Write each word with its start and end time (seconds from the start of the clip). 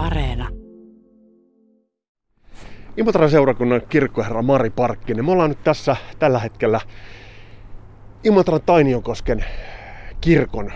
Areena. 0.00 0.48
Imotran 2.96 3.30
seurakunnan 3.30 3.82
kirkkoherra 3.88 4.42
Mari 4.42 4.70
Parkkinen. 4.70 5.24
Me 5.24 5.32
ollaan 5.32 5.50
nyt 5.50 5.64
tässä 5.64 5.96
tällä 6.18 6.38
hetkellä 6.38 6.80
Imotran 8.24 8.60
Tainiokosken 8.66 9.44
kirkon 10.20 10.72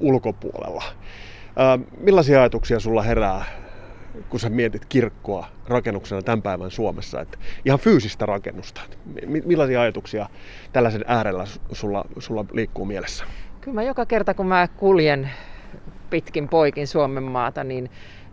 ulkopuolella. 0.00 0.84
Ää, 1.56 1.78
millaisia 2.00 2.40
ajatuksia 2.40 2.80
sulla 2.80 3.02
herää, 3.02 3.44
kun 4.28 4.40
sä 4.40 4.48
mietit 4.48 4.84
kirkkoa 4.84 5.46
rakennuksena 5.68 6.22
tämän 6.22 6.42
päivän 6.42 6.70
Suomessa? 6.70 7.20
Et 7.20 7.38
ihan 7.64 7.78
fyysistä 7.78 8.26
rakennusta. 8.26 8.80
Millaisia 9.44 9.82
ajatuksia 9.82 10.28
tällaisen 10.72 11.04
äärellä 11.06 11.44
sulla, 11.72 12.04
sulla 12.18 12.44
liikkuu 12.52 12.84
mielessä? 12.84 13.24
Kyllä 13.60 13.74
mä 13.74 13.82
joka 13.82 14.06
kerta, 14.06 14.34
kun 14.34 14.46
mä 14.46 14.68
kuljen 14.68 15.30
pitkin 16.10 16.48
poikin 16.48 16.86
Suomen 16.86 17.22
maata, 17.22 17.64
niin 17.64 17.90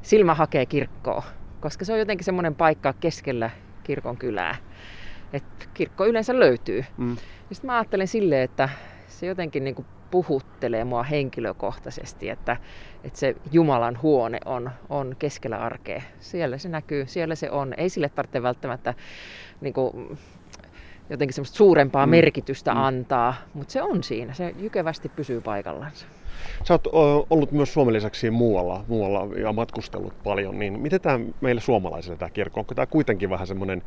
silmä 0.08 0.34
hakee 0.34 0.66
kirkkoa, 0.66 1.24
koska 1.60 1.86
se 1.86 1.94
on 1.94 2.00
jotenkin 2.00 2.26
semmoinen 2.26 2.56
paikka 2.56 2.94
keskellä 2.94 3.50
kirkon 3.84 4.18
kylää. 4.18 4.56
että 5.34 5.66
kirkko 5.74 6.06
yleensä 6.06 6.40
löytyy. 6.40 6.86
Mm. 6.98 7.18
Sitten 7.52 7.68
mä 7.68 7.76
ajattelen 7.76 8.08
silleen, 8.08 8.42
että 8.42 8.70
se 9.08 9.26
jotenkin 9.26 9.64
niin 9.64 9.76
kuin 9.76 9.86
puhuttelee 10.12 10.84
mua 10.84 11.04
henkilökohtaisesti, 11.04 12.30
että, 12.30 12.58
että 13.04 13.20
se 13.20 13.36
Jumalan 13.52 14.02
huone 14.02 14.40
on, 14.46 14.72
on 14.90 15.16
keskellä 15.20 15.58
arkea. 15.58 16.02
Siellä 16.20 16.58
se 16.58 16.70
näkyy, 16.70 17.06
siellä 17.08 17.36
se 17.36 17.52
on. 17.52 17.74
Ei 17.78 17.90
sille 17.90 18.10
tarvitse 18.10 18.44
välttämättä 18.44 18.94
niin 19.62 19.74
kuin, 19.74 20.18
jotenkin 21.10 21.34
semmoista 21.34 21.58
suurempaa 21.58 22.06
mm. 22.06 22.10
merkitystä 22.10 22.74
mm. 22.74 22.82
antaa, 22.82 23.34
mutta 23.54 23.72
se 23.72 23.82
on 23.82 24.04
siinä. 24.04 24.34
Se 24.34 24.56
jykevästi 24.60 25.10
pysyy 25.10 25.42
paikallansa. 25.42 26.06
Sä 26.64 26.74
oot 26.74 26.88
ollut 27.30 27.52
myös 27.52 27.74
Suomen 27.74 27.94
lisäksi 27.94 28.32
muualla, 28.32 28.84
muualla 28.88 29.36
ja 29.36 29.54
matkustellut 29.54 30.24
paljon, 30.24 30.60
niin 30.60 30.80
miten 30.80 31.02
tämä 31.02 31.20
meille 31.42 31.62
suomalaisille 31.62 32.18
tämä 32.18 32.30
kirkko, 32.30 32.60
onko 32.60 32.76
tämä 32.76 32.86
kuitenkin 32.86 33.30
vähän 33.30 33.48
semmoinen 33.48 33.82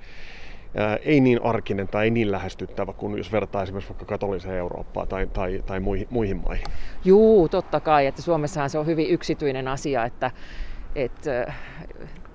ei 1.05 1.21
niin 1.21 1.43
arkinen 1.43 1.89
tai 1.89 2.05
ei 2.05 2.11
niin 2.11 2.33
lähestyttävä 2.33 2.93
kuin 2.93 3.19
jos 3.19 3.33
vertaa 3.33 3.63
esimerkiksi 3.63 3.91
vaikka 3.91 4.05
katoliseen 4.05 4.57
Eurooppaan 4.57 5.09
tai, 5.09 5.27
tai, 5.27 5.63
tai 5.67 5.81
muihin, 5.81 6.07
muihin 6.11 6.37
maihin? 6.37 6.65
Juu, 7.05 7.49
totta 7.49 7.81
kai, 7.81 8.07
että 8.07 8.23
Suomessahan 8.23 8.71
se 8.71 8.79
on 8.79 8.87
hyvin 8.87 9.11
yksityinen 9.11 9.69
asia, 9.69 10.05
että, 10.05 10.31
että 10.95 11.53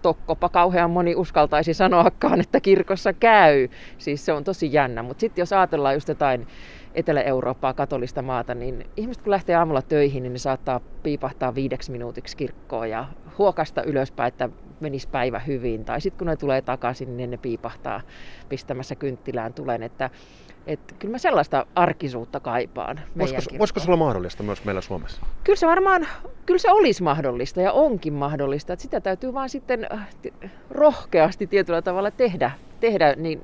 tokkopa 0.05 0.49
kauhean 0.49 0.91
moni 0.91 1.15
uskaltaisi 1.15 1.73
sanoakaan, 1.73 2.41
että 2.41 2.59
kirkossa 2.59 3.13
käy. 3.13 3.67
Siis 3.97 4.25
se 4.25 4.33
on 4.33 4.43
tosi 4.43 4.73
jännä, 4.73 5.03
mutta 5.03 5.21
sitten 5.21 5.41
jos 5.41 5.53
ajatellaan 5.53 5.93
just 5.93 6.07
jotain 6.07 6.47
Etelä-Eurooppaa, 6.93 7.73
katolista 7.73 8.21
maata, 8.21 8.55
niin 8.55 8.87
ihmiset 8.97 9.23
kun 9.23 9.31
lähtee 9.31 9.55
aamulla 9.55 9.81
töihin, 9.81 10.23
niin 10.23 10.33
ne 10.33 10.39
saattaa 10.39 10.79
piipahtaa 11.03 11.55
viideksi 11.55 11.91
minuutiksi 11.91 12.37
kirkkoon 12.37 12.89
ja 12.89 13.05
huokasta 13.37 13.83
ylöspäin, 13.83 14.27
että 14.27 14.49
menisi 14.79 15.07
päivä 15.07 15.39
hyvin. 15.39 15.85
Tai 15.85 16.01
sitten 16.01 16.17
kun 16.17 16.27
ne 16.27 16.35
tulee 16.35 16.61
takaisin, 16.61 17.17
niin 17.17 17.31
ne 17.31 17.37
piipahtaa 17.37 18.01
pistämässä 18.49 18.95
kynttilään 18.95 19.53
tulen. 19.53 19.83
Että, 19.83 20.09
että 20.67 20.93
kyllä 20.99 21.11
mä 21.11 21.17
sellaista 21.17 21.65
arkisuutta 21.75 22.39
kaipaan. 22.39 22.99
Voisiko, 23.17 23.41
voisiko 23.59 23.79
se 23.79 23.85
olla 23.87 23.97
mahdollista 23.97 24.43
myös 24.43 24.65
meillä 24.65 24.81
Suomessa? 24.81 25.21
Kyllä 25.43 25.57
se 25.57 25.67
varmaan, 25.67 26.07
kyllä 26.45 26.59
se 26.59 26.71
olisi 26.71 27.03
mahdollista 27.03 27.61
ja 27.61 27.71
onkin 27.71 28.13
mahdollista. 28.13 28.73
Että 28.73 28.83
sitä 28.83 29.01
täytyy 29.01 29.33
vaan 29.33 29.49
sitten 29.49 29.87
äh, 29.93 30.07
rohkeasti 30.69 31.47
tietyllä 31.47 31.81
tavalla 31.81 32.11
tehdä. 32.11 32.51
tehdä 32.79 33.13
niin, 33.15 33.41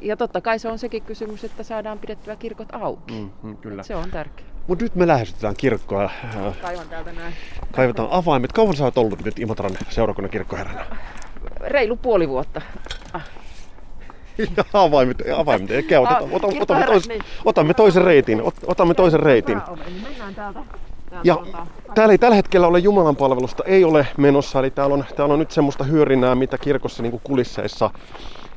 ja 0.00 0.16
totta 0.16 0.40
kai 0.40 0.58
se 0.58 0.68
on 0.68 0.78
sekin 0.78 1.02
kysymys, 1.02 1.44
että 1.44 1.62
saadaan 1.62 1.98
pidettyä 1.98 2.36
kirkot 2.36 2.68
auki. 2.72 3.14
Mm, 3.14 3.30
mm, 3.42 3.56
kyllä. 3.56 3.82
se 3.82 3.96
on 3.96 4.10
tärkeää. 4.10 4.50
Mutta 4.66 4.84
nyt 4.84 4.94
me 4.94 5.06
lähestytään 5.06 5.54
kirkkoa. 5.56 6.10
Kaivan 6.62 6.88
täältä 6.88 7.12
näin. 7.12 7.34
Kaivetaan 7.72 8.08
avaimet. 8.10 8.52
Kauan 8.52 8.76
sä 8.76 8.84
oot 8.84 8.98
ollut 8.98 9.24
nyt 9.24 9.38
Imotran 9.38 9.72
seurakunnan 9.88 10.30
kirkkoherrana? 10.30 10.69
Reilu 11.60 11.96
puoli 11.96 12.28
vuotta. 12.28 12.60
Ah. 13.12 13.22
Ja 14.56 14.64
avaimet, 14.72 15.22
avaimet. 15.36 15.70
Eikä, 15.70 15.98
ah, 15.98 16.02
otetaan, 16.02 16.30
otamme, 16.32 16.62
otamme, 16.62 16.86
tois, 16.86 17.08
niin. 17.08 17.22
otamme 17.44 17.74
toisen 17.74 18.04
reitin. 18.04 18.42
Otamme 18.66 18.94
toisen 18.94 19.20
reitin. 19.20 19.60
Ja 21.24 21.36
täällä 21.94 22.12
ei 22.12 22.18
tällä 22.18 22.36
hetkellä 22.36 22.66
ole 22.66 22.78
Jumalan 22.78 23.16
palvelusta, 23.16 23.64
ei 23.64 23.84
ole 23.84 24.06
menossa, 24.16 24.58
eli 24.58 24.70
täällä 24.70 24.94
on, 24.94 25.04
täällä 25.16 25.32
on 25.32 25.38
nyt 25.38 25.50
semmoista 25.50 25.84
hyörinää, 25.84 26.34
mitä 26.34 26.58
kirkossa 26.58 27.02
niin 27.02 27.20
kulisseissa 27.24 27.90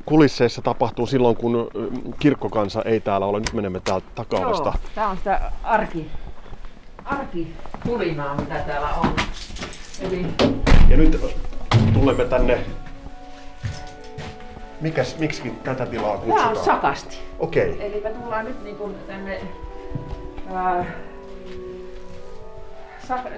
kulisseissa 0.04 0.62
tapahtuu 0.62 1.06
silloin, 1.06 1.36
kun 1.36 1.70
kirkkokansa 2.18 2.82
ei 2.82 3.00
täällä 3.00 3.26
ole. 3.26 3.38
Nyt 3.38 3.52
menemme 3.52 3.80
täältä 3.80 4.06
takaovesta. 4.14 4.64
Joo, 4.64 4.90
tää 4.94 5.08
on 5.08 5.16
sitä 5.16 5.52
arki, 5.62 6.10
arkitulinaa, 7.04 8.34
mitä 8.34 8.54
täällä 8.54 8.88
on. 8.88 9.16
Eli... 10.00 10.26
Ja 10.88 10.96
nyt 10.96 11.20
tulemme 11.94 12.24
tänne 12.24 12.58
Mikäs, 14.80 15.18
miksi 15.18 15.54
tätä 15.64 15.86
tilaa 15.86 16.16
kutsutaan? 16.16 16.48
Tämä 16.48 16.58
on 16.58 16.64
sakasti. 16.64 17.18
Okei. 17.38 17.70
Okay. 17.70 17.86
Eli 17.86 18.00
me 18.00 18.10
tullaan 18.10 18.44
nyt 18.44 18.64
niin 18.64 18.76
kuin 18.76 18.94
tänne 19.06 19.40
ää, 20.54 20.84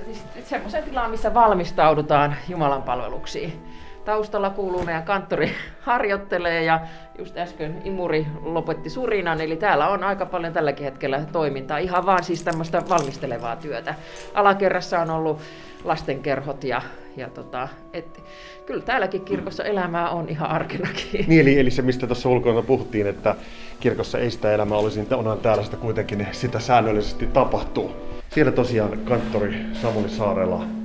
siis 0.04 0.48
semmoiseen 0.48 0.84
tilaan, 0.84 1.10
missä 1.10 1.34
valmistaudutaan 1.34 2.36
Jumalan 2.48 2.82
palveluksiin. 2.82 3.62
Taustalla 4.06 4.50
kuuluu 4.50 4.84
meidän 4.84 5.02
kanttori 5.02 5.50
harjoittelee 5.80 6.64
ja 6.64 6.80
just 7.18 7.36
äsken 7.36 7.82
Imuri 7.84 8.26
lopetti 8.42 8.90
surinan, 8.90 9.40
eli 9.40 9.56
täällä 9.56 9.88
on 9.88 10.04
aika 10.04 10.26
paljon 10.26 10.52
tälläkin 10.52 10.84
hetkellä 10.84 11.24
toimintaa, 11.32 11.78
ihan 11.78 12.06
vaan 12.06 12.24
siis 12.24 12.42
tämmöistä 12.42 12.82
valmistelevaa 12.88 13.56
työtä. 13.56 13.94
Alakerrassa 14.34 15.00
on 15.00 15.10
ollut 15.10 15.40
lastenkerhot 15.84 16.64
ja, 16.64 16.82
ja 17.16 17.28
tota, 17.28 17.68
et, 17.92 18.24
kyllä 18.66 18.82
täälläkin 18.82 19.24
kirkossa 19.24 19.64
elämää 19.64 20.10
on 20.10 20.28
ihan 20.28 20.50
arkenakin. 20.50 21.24
Niin, 21.26 21.40
eli, 21.40 21.58
eli 21.58 21.70
se 21.70 21.82
mistä 21.82 22.06
tuossa 22.06 22.28
ulkoina 22.28 22.62
puhuttiin, 22.62 23.06
että 23.06 23.34
kirkossa 23.80 24.18
ei 24.18 24.30
sitä 24.30 24.52
elämää 24.52 24.78
olisi, 24.78 25.00
niin 25.00 25.14
onhan 25.14 25.38
täällä 25.38 25.64
sitä 25.64 25.76
kuitenkin 25.76 26.26
sitä 26.32 26.60
säännöllisesti 26.60 27.26
tapahtuu. 27.26 27.96
Siellä 28.30 28.52
tosiaan 28.52 28.98
kanttori 28.98 29.56
Samuli 29.72 30.08
Saarela 30.08 30.75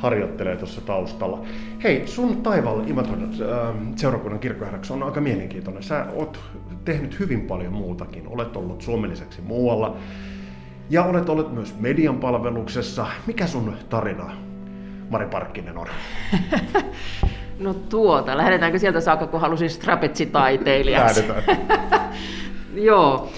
harjoittelee 0.00 0.56
tuossa 0.56 0.80
taustalla. 0.80 1.42
Hei, 1.84 2.06
sun 2.06 2.42
taivaalla 2.42 2.84
Imatran 2.86 3.22
äh, 3.22 3.76
seurakunnan 3.96 4.40
kirkkoherraksi 4.40 4.92
on 4.92 5.02
aika 5.02 5.20
mielenkiintoinen. 5.20 5.82
Sä 5.82 6.06
oot 6.14 6.40
tehnyt 6.84 7.20
hyvin 7.20 7.40
paljon 7.40 7.72
muutakin. 7.72 8.28
Olet 8.28 8.56
ollut 8.56 8.82
suomen 8.82 9.10
lisäksi 9.10 9.40
muualla. 9.40 9.96
Ja 10.90 11.04
olet 11.04 11.28
ollut 11.28 11.54
myös 11.54 11.74
median 11.80 12.16
palveluksessa. 12.16 13.06
Mikä 13.26 13.46
sun 13.46 13.76
tarina, 13.88 14.30
Mari 15.10 15.26
Parkkinen, 15.26 15.78
on? 15.78 15.86
no 17.58 17.74
tuota, 17.74 18.36
lähdetäänkö 18.36 18.78
sieltä 18.78 19.00
saakka, 19.00 19.26
kun 19.26 19.40
halusin 19.40 19.70
strapetsitaiteilijaksi? 19.70 21.28
Lähdetään. 21.28 21.70
Joo. 22.74 23.28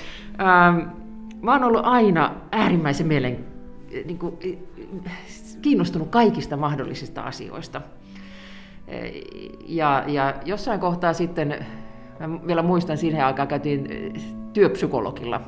Ähm, 0.41 0.89
mä 1.43 1.53
oon 1.53 1.65
ollut 1.65 1.83
aina 1.85 2.35
äärimmäisen 2.53 3.07
mielen, 3.07 3.45
niin 4.05 4.19
kuin, 4.19 4.39
kiinnostunut 5.63 6.09
kaikista 6.09 6.57
mahdollisista 6.57 7.23
asioista. 7.23 7.81
Ja, 9.67 10.05
ja 10.07 10.35
jossain 10.45 10.81
kohtaa 10.81 11.13
sitten, 11.13 11.67
mä 12.27 12.47
vielä 12.47 12.63
muistan 12.63 12.99
siihen 12.99 13.25
aikaan, 13.25 13.49
käytiin 13.49 13.89
työpsykologilla 14.53 15.41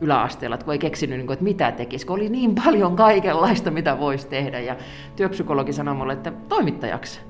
yläasteella, 0.00 0.58
kun 0.58 0.72
ei 0.72 0.78
keksinyt, 0.78 1.18
niin 1.18 1.32
että 1.32 1.44
mitä 1.44 1.72
tekisi, 1.72 2.06
kun 2.06 2.16
oli 2.16 2.28
niin 2.28 2.54
paljon 2.64 2.96
kaikenlaista, 2.96 3.70
mitä 3.70 3.98
voisi 3.98 4.28
tehdä. 4.28 4.60
Ja 4.60 4.76
työpsykologi 5.16 5.72
sanoi 5.72 5.94
mulle, 5.94 6.12
että 6.12 6.32
toimittajaksi. 6.48 7.20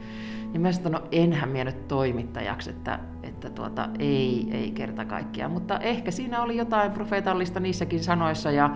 Niin 0.52 0.60
mä 0.60 0.72
sanoin, 0.72 0.92
no 0.92 1.02
enhän 1.12 1.48
minä 1.48 1.64
nyt 1.64 1.88
toimittajaksi, 1.88 2.70
että, 2.70 2.98
että 3.22 3.50
tuota, 3.50 3.88
ei, 3.98 4.48
ei 4.50 4.70
kerta 4.70 5.04
kaikkiaan. 5.04 5.50
Mutta 5.50 5.78
ehkä 5.78 6.10
siinä 6.10 6.42
oli 6.42 6.56
jotain 6.56 6.92
profeetallista 6.92 7.60
niissäkin 7.60 8.04
sanoissa. 8.04 8.50
Ja, 8.50 8.70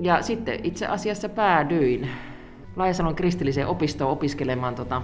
ja 0.00 0.22
sitten 0.22 0.60
itse 0.62 0.86
asiassa 0.86 1.28
päädyin 1.28 2.08
Laajasalon 2.78 3.14
kristilliseen 3.14 3.66
opistoon 3.66 4.10
opiskelemaan 4.10 4.74
tota, 4.74 5.02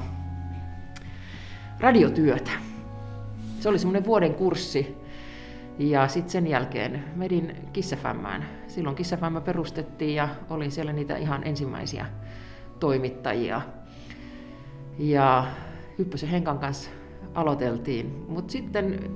radiotyötä. 1.81 2.50
Se 3.60 3.69
oli 3.69 3.78
semmoinen 3.78 4.04
vuoden 4.04 4.34
kurssi. 4.34 4.96
Ja 5.78 6.08
sitten 6.08 6.31
sen 6.31 6.46
jälkeen 6.46 7.04
medin 7.16 7.56
Kissafämmään. 7.72 8.46
Silloin 8.69 8.96
Kissafämmä 8.96 9.40
perustettiin 9.40 10.14
ja 10.14 10.28
olin 10.50 10.70
siellä 10.70 10.93
niitä 10.93 11.16
ihan 11.16 11.46
ensimmäisiä 11.46 12.06
toimittajia. 12.81 13.62
Ja 14.99 15.46
Hyppösen 15.99 16.28
Henkan 16.28 16.58
kanssa 16.58 16.90
aloiteltiin. 17.34 18.25
Mutta 18.28 18.52
sitten 18.52 19.10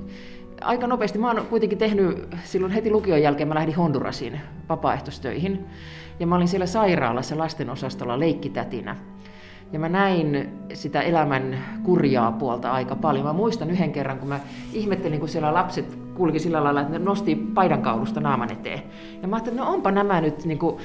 aika 0.61 0.87
nopeasti, 0.87 1.19
mä 1.19 1.27
oon 1.27 1.47
kuitenkin 1.47 1.79
tehnyt, 1.79 2.29
silloin 2.45 2.73
heti 2.73 2.91
lukion 2.91 3.23
jälkeen 3.23 3.49
mä 3.49 3.55
lähdin 3.55 3.75
Hondurasiin 3.75 4.41
vapaaehtoistöihin. 4.69 5.65
Ja 6.21 6.27
mä 6.27 6.37
olin 6.37 6.49
siellä 6.49 6.67
sairaalassa 6.67 7.39
lastenosastolla 7.39 8.21
leikkitätinä. 8.21 8.97
Ja 9.73 9.79
mä 9.79 9.89
näin 9.89 10.49
sitä 10.75 11.01
elämän 11.01 11.59
kurjaa 11.83 12.33
puolta 12.33 12.73
aika 12.73 12.97
paljon. 12.97 13.27
Mä 13.27 13.33
muistan 13.33 13.71
yhden 13.71 13.93
kerran, 13.93 14.19
kun 14.19 14.29
mä 14.29 14.41
ihmettelin, 14.73 15.21
kun 15.21 15.29
siellä 15.29 15.55
lapset 15.55 15.99
kulki 16.15 16.39
sillä 16.39 16.65
lailla, 16.65 16.81
että 16.81 16.93
ne 16.93 16.99
nosti 16.99 17.35
paidankaulusta 17.55 18.21
naaman 18.21 18.53
eteen. 18.53 18.83
Ja 19.23 19.29
mä 19.29 19.37
ajattelin, 19.37 19.59
että 19.59 19.71
no 19.71 19.75
onpa 19.75 19.91
nämä 19.91 20.21
nyt 20.21 20.45
niin 20.45 20.59
kuin, 20.59 20.77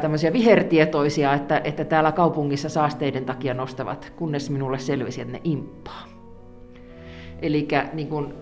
tämmöisiä 0.00 0.32
vihertietoisia, 0.32 1.34
että, 1.34 1.60
että 1.64 1.84
täällä 1.84 2.12
kaupungissa 2.12 2.68
saasteiden 2.68 3.24
takia 3.24 3.54
nostavat, 3.54 4.12
kunnes 4.16 4.50
minulle 4.50 4.78
selvisi, 4.78 5.20
että 5.20 5.32
ne 5.32 5.40
imppaa. 5.44 6.04
Eli 7.42 7.68
niin 7.92 8.08
kun, 8.08 8.34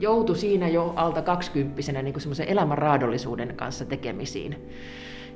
joutui 0.00 0.36
siinä 0.36 0.68
jo 0.68 0.92
alta 0.96 1.22
kaksikymppisenä 1.22 2.02
niin 2.02 2.20
semmoisen 2.20 2.48
elämän 2.48 2.78
raadollisuuden 2.78 3.56
kanssa 3.56 3.84
tekemisiin. 3.84 4.68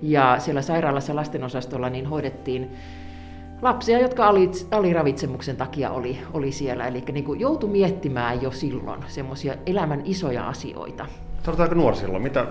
Ja 0.02 0.36
siellä 0.38 0.62
sairaalassa 0.62 1.16
lastenosastolla 1.16 1.90
niin 1.90 2.06
hoidettiin 2.06 2.70
lapsia, 3.62 3.98
jotka 3.98 4.28
aliravitsemuksen 4.70 5.56
takia 5.56 5.90
oli, 5.90 6.18
oli 6.32 6.52
siellä. 6.52 6.86
Eli 6.86 7.04
niin 7.12 7.24
kuin 7.24 7.40
joutui 7.40 7.70
miettimään 7.70 8.42
jo 8.42 8.50
silloin 8.50 9.04
semmoisia 9.06 9.54
elämän 9.66 10.02
isoja 10.04 10.48
asioita. 10.48 11.06
Aika 11.58 11.74
nuori 11.74 11.96
silloin. 11.96 12.22
Mitä 12.22 12.46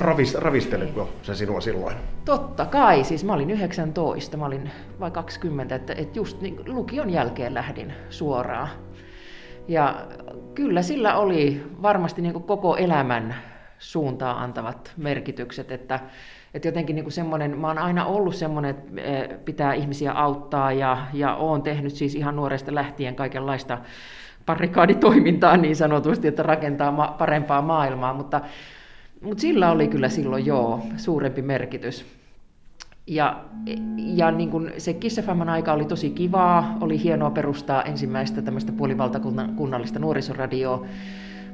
ravis, 0.00 0.34
ravistelitko 0.34 1.08
se 1.22 1.34
sinua 1.34 1.60
silloin? 1.60 1.96
Totta 2.24 2.66
kai. 2.66 3.04
Siis 3.04 3.24
mä 3.24 3.32
olin 3.32 3.50
19, 3.50 4.36
mä 4.36 4.46
olin 4.46 4.70
vai 5.00 5.10
20, 5.10 5.74
että, 5.74 5.92
että 5.92 6.18
just 6.18 6.40
niin, 6.40 6.60
lukion 6.66 7.10
jälkeen 7.10 7.54
lähdin 7.54 7.92
suoraan. 8.10 8.68
Ja 9.68 10.06
kyllä 10.54 10.82
sillä 10.82 11.16
oli 11.16 11.62
varmasti 11.82 12.22
niin 12.22 12.32
kuin 12.32 12.44
koko 12.44 12.76
elämän 12.76 13.34
suuntaa 13.78 14.42
antavat 14.42 14.92
merkitykset, 14.96 15.70
että, 15.72 16.00
että 16.54 16.68
jotenkin 16.68 16.96
niin 16.96 17.04
kuin 17.04 17.12
semmoinen, 17.12 17.58
mä 17.58 17.66
oon 17.66 17.78
aina 17.78 18.04
ollut 18.04 18.34
semmoinen, 18.34 18.70
että 18.70 19.00
eh, 19.00 19.28
pitää 19.44 19.74
ihmisiä 19.74 20.12
auttaa 20.12 20.72
ja, 20.72 20.98
ja 21.12 21.34
oon 21.34 21.62
tehnyt 21.62 21.92
siis 21.92 22.14
ihan 22.14 22.36
nuoresta 22.36 22.74
lähtien 22.74 23.14
kaikenlaista 23.14 23.78
parikaaditoimintaa 24.46 25.56
niin 25.56 25.76
sanotusti, 25.76 26.28
että 26.28 26.42
rakentaa 26.42 26.90
ma- 26.90 27.14
parempaa 27.18 27.62
maailmaa, 27.62 28.14
mutta, 28.14 28.40
mutta 29.20 29.40
sillä 29.40 29.70
oli 29.70 29.88
kyllä 29.88 30.08
silloin 30.08 30.46
joo 30.46 30.80
suurempi 30.96 31.42
merkitys. 31.42 32.21
Ja, 33.06 33.44
ja 33.96 34.30
niin 34.30 34.50
kuin 34.50 34.72
se 34.78 34.94
Kissafamman 34.94 35.48
aika 35.48 35.72
oli 35.72 35.84
tosi 35.84 36.10
kivaa, 36.10 36.76
oli 36.80 37.02
hienoa 37.02 37.30
perustaa 37.30 37.82
ensimmäistä 37.82 38.42
tämmöistä 38.42 38.72
puolivaltakunnallista 38.72 39.98
nuorisoradioa, 39.98 40.86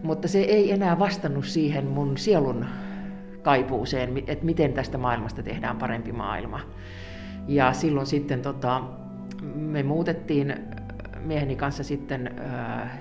mutta 0.02 0.28
se 0.28 0.38
ei 0.38 0.72
enää 0.72 0.98
vastannut 0.98 1.44
siihen 1.44 1.86
mun 1.86 2.18
sielun 2.18 2.66
kaipuuseen, 3.42 4.22
että 4.26 4.44
miten 4.44 4.72
tästä 4.72 4.98
maailmasta 4.98 5.42
tehdään 5.42 5.76
parempi 5.76 6.12
maailma. 6.12 6.60
Ja 7.46 7.72
silloin 7.72 8.06
sitten 8.06 8.42
tota, 8.42 8.82
me 9.54 9.82
muutettiin 9.82 10.54
mieheni 11.24 11.56
kanssa 11.56 11.84
sitten 11.84 12.30
äh, 12.40 12.98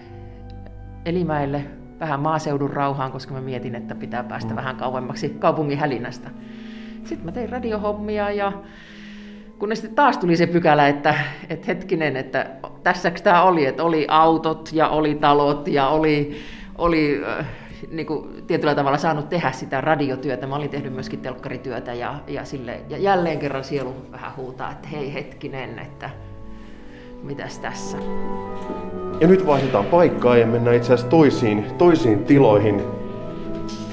Elimäelle 1.06 1.66
vähän 2.00 2.20
maaseudun 2.20 2.70
rauhaan, 2.70 3.12
koska 3.12 3.34
mä 3.34 3.42
mietin, 3.42 3.76
että 3.76 3.96
pitää 3.96 4.24
päästä 4.24 4.50
mm. 4.50 4.56
vähän 4.56 4.76
kauemmaksi 4.76 5.30
kaupungin 5.30 5.78
hälinästä. 5.78 6.30
Sitten 7.08 7.26
mä 7.26 7.32
tein 7.32 7.50
radiohommia 7.50 8.32
ja 8.32 8.52
kunnes 9.60 9.82
sitten 9.82 9.96
taas 9.96 10.18
tuli 10.18 10.38
se 10.38 10.48
pykälä, 10.48 10.88
että, 10.88 11.16
että 11.50 11.66
hetkinen, 11.68 12.18
että 12.18 12.50
tässäks 12.84 13.22
tämä 13.22 13.44
oli, 13.44 13.66
että 13.66 13.84
oli 13.84 14.06
autot 14.10 14.70
ja 14.74 14.90
oli 14.90 15.16
talot 15.16 15.68
ja 15.68 15.88
oli, 15.88 16.38
oli 16.78 17.22
äh, 17.40 17.46
niin 17.92 18.08
kuin 18.08 18.44
tietyllä 18.48 18.76
tavalla 18.76 18.98
saanut 18.98 19.30
tehdä 19.30 19.52
sitä 19.52 19.82
radiotyötä. 19.82 20.48
Mä 20.48 20.56
olin 20.56 20.70
tehnyt 20.70 20.94
myöskin 20.94 21.20
telkkarityötä 21.20 21.94
ja, 21.94 22.16
ja, 22.28 22.46
sille, 22.46 22.80
ja 22.90 22.98
jälleen 22.98 23.40
kerran 23.40 23.64
sielu 23.64 23.96
vähän 24.12 24.36
huutaa, 24.36 24.72
että 24.72 24.88
hei 24.88 25.14
hetkinen, 25.14 25.80
että 25.80 26.10
mitäs 27.24 27.60
tässä. 27.60 27.98
Ja 29.22 29.28
nyt 29.28 29.48
vaihdetaan 29.48 29.86
paikkaa 29.86 30.38
ja 30.38 30.48
mennään 30.48 30.76
itse 30.76 30.94
asiassa 30.94 31.10
toisiin, 31.10 31.66
toisiin 31.78 32.26
tiloihin 32.26 32.84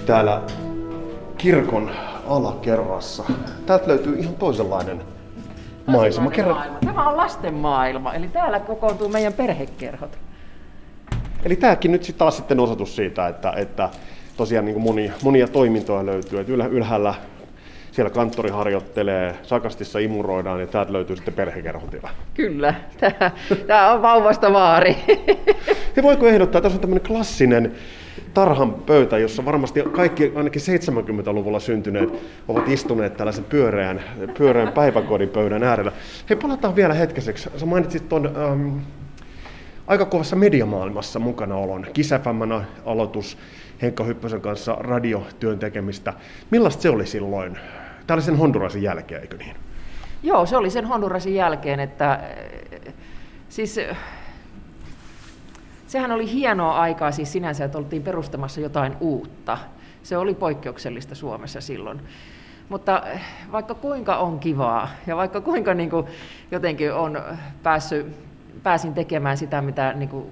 täällä 0.07 0.43
kirkon 1.39 1.91
alakerrassa. 2.27 3.25
Täältä 3.67 3.89
löytyy 3.89 4.19
ihan 4.19 4.35
toisenlainen 4.35 5.03
maisema. 5.87 6.31
Kerran... 6.31 6.57
maailma. 6.57 6.79
Tämä 6.85 7.09
on 7.09 7.17
lasten 7.17 7.55
maailma, 7.55 8.15
eli 8.15 8.29
täällä 8.29 8.61
kokoontuu 8.61 9.09
meidän 9.09 9.33
perhekerhot. 9.33 10.19
Eli 11.45 11.57
tämäkin 11.57 11.93
nyt 11.93 12.05
sitten 12.05 12.19
taas 12.19 12.37
sitten 12.37 12.61
osoitus 12.61 12.97
siitä, 12.97 13.29
että, 13.29 13.53
että 13.57 13.91
tosiaan 14.37 14.65
niin 14.65 14.81
monia, 14.81 15.13
monia 15.23 15.49
toimintoja 15.49 16.07
löytyy. 16.07 16.41
Että 16.41 16.53
ylhäällä 16.53 17.15
siellä 17.93 18.11
kanttori 18.11 18.51
harjoittelee, 18.51 19.35
sakastissa 19.43 19.99
imuroidaan 19.99 20.61
ja 20.61 20.67
täältä 20.67 20.93
löytyy 20.93 21.17
sitten 21.17 21.35
perhekerhotila. 21.35 22.11
Kyllä, 22.35 22.75
tämä, 23.01 23.31
tämä 23.67 23.93
on 23.93 24.03
vauvasta 24.03 24.53
vaari. 24.53 24.97
Ja 25.97 26.03
voiko 26.03 26.27
ehdottaa, 26.27 26.61
tässä 26.61 26.77
on 26.77 26.81
tämmöinen 26.81 27.07
klassinen 27.07 27.75
tarhan 28.35 28.75
pöytä, 28.75 29.19
jossa 29.19 29.45
varmasti 29.45 29.83
kaikki 29.83 30.33
ainakin 30.35 30.63
70-luvulla 30.63 31.61
syntyneet 31.61 32.09
ovat 32.49 32.69
istuneet 32.69 33.17
tällaisen 33.17 33.45
pyöreän, 33.45 34.01
pyöreän 34.39 34.73
päiväkodin 34.73 35.29
pöydän 35.29 35.63
äärellä. 35.63 35.93
Hei, 36.31 36.37
palataan 36.37 36.77
vielä 36.77 36.95
hetkeseksi. 36.95 37.51
Sä 37.57 37.67
mainitsit 37.67 38.09
tuon 38.09 38.27
ähm, 38.27 38.79
aika 39.87 40.05
kovassa 40.05 40.37
mediamaailmassa 40.37 41.19
mukana 41.19 41.57
olon. 41.57 41.87
Kisäfämmän 41.93 42.67
aloitus, 42.87 43.39
Henkka 43.83 44.05
Hyppösen 44.05 44.41
kanssa 44.41 44.77
radiotyön 44.81 45.59
tekemistä. 45.59 46.13
Millaista 46.51 46.83
se 46.83 46.91
oli 46.91 47.07
silloin? 47.07 47.59
Tämä 48.07 48.15
oli 48.15 48.23
sen 48.23 48.37
Hondurasin 48.37 48.83
jälkeen, 48.83 49.21
eikö 49.21 49.37
niin? 49.37 49.57
Joo, 50.23 50.47
se 50.47 50.57
oli 50.57 50.71
sen 50.71 50.87
Hondurasin 50.87 51.35
jälkeen, 51.35 51.81
että 51.81 52.21
siis 53.49 53.81
sehän 55.95 56.13
oli 56.13 56.33
hienoa 56.33 56.81
aikaa 56.81 57.11
siis 57.11 57.33
sinänsä, 57.33 57.65
että 57.65 57.79
oltiin 57.79 58.03
perustamassa 58.03 58.61
jotain 58.61 58.97
uutta. 59.01 59.59
Se 60.03 60.17
oli 60.17 60.35
poikkeuksellista 60.35 61.15
Suomessa 61.15 61.61
silloin. 61.61 62.01
Mutta 62.69 63.03
vaikka 63.53 63.75
kuinka 63.75 64.17
on 64.17 64.39
kivaa 64.39 64.89
ja 65.07 65.17
vaikka 65.17 65.41
kuinka 65.41 65.75
niin 65.75 65.91
kuin 65.91 66.07
jotenkin 66.51 66.93
on 66.93 67.23
päässyt, 67.63 68.07
pääsin 68.63 68.95
tekemään 68.95 69.37
sitä, 69.37 69.63
mitä 69.63 69.93
niin 69.93 70.09
kuin 70.09 70.27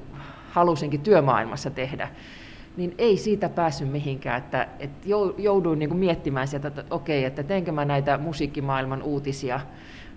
halusinkin 0.50 1.00
työmaailmassa 1.00 1.70
tehdä, 1.70 2.08
niin 2.76 2.94
ei 2.98 3.16
siitä 3.16 3.48
päässyt 3.48 3.92
mihinkään, 3.92 4.38
että, 4.38 4.68
että 4.78 5.08
jouduin 5.38 5.78
niin 5.78 5.88
kuin 5.88 5.98
miettimään 5.98 6.48
sieltä, 6.48 6.68
että 6.68 6.84
okei, 6.90 7.24
että 7.24 7.42
teenkö 7.42 7.72
mä 7.72 7.84
näitä 7.84 8.18
musiikkimaailman 8.18 9.02
uutisia 9.02 9.60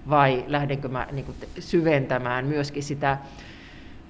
vai 0.10 0.46
lähdenkö 0.48 0.88
mä 0.88 1.08
niin 1.12 1.26
kuin 1.26 1.38
syventämään 1.60 2.46
myöskin 2.46 2.84
sitä 2.84 3.18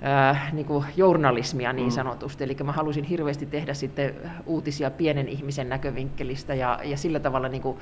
äh, 0.05 0.53
niin 0.53 0.65
kuin 0.65 0.85
journalismia 0.97 1.73
niin 1.73 1.87
mm. 1.87 1.91
sanotusti. 1.91 2.43
Eli 2.43 2.57
mä 2.63 2.71
halusin 2.71 3.03
hirveästi 3.03 3.45
tehdä 3.45 3.73
sitten 3.73 4.13
uutisia 4.45 4.91
pienen 4.91 5.27
ihmisen 5.27 5.69
näkövinkkelistä 5.69 6.55
ja, 6.55 6.79
ja 6.83 6.97
sillä 6.97 7.19
tavalla 7.19 7.49
niin 7.49 7.61
kuin 7.61 7.77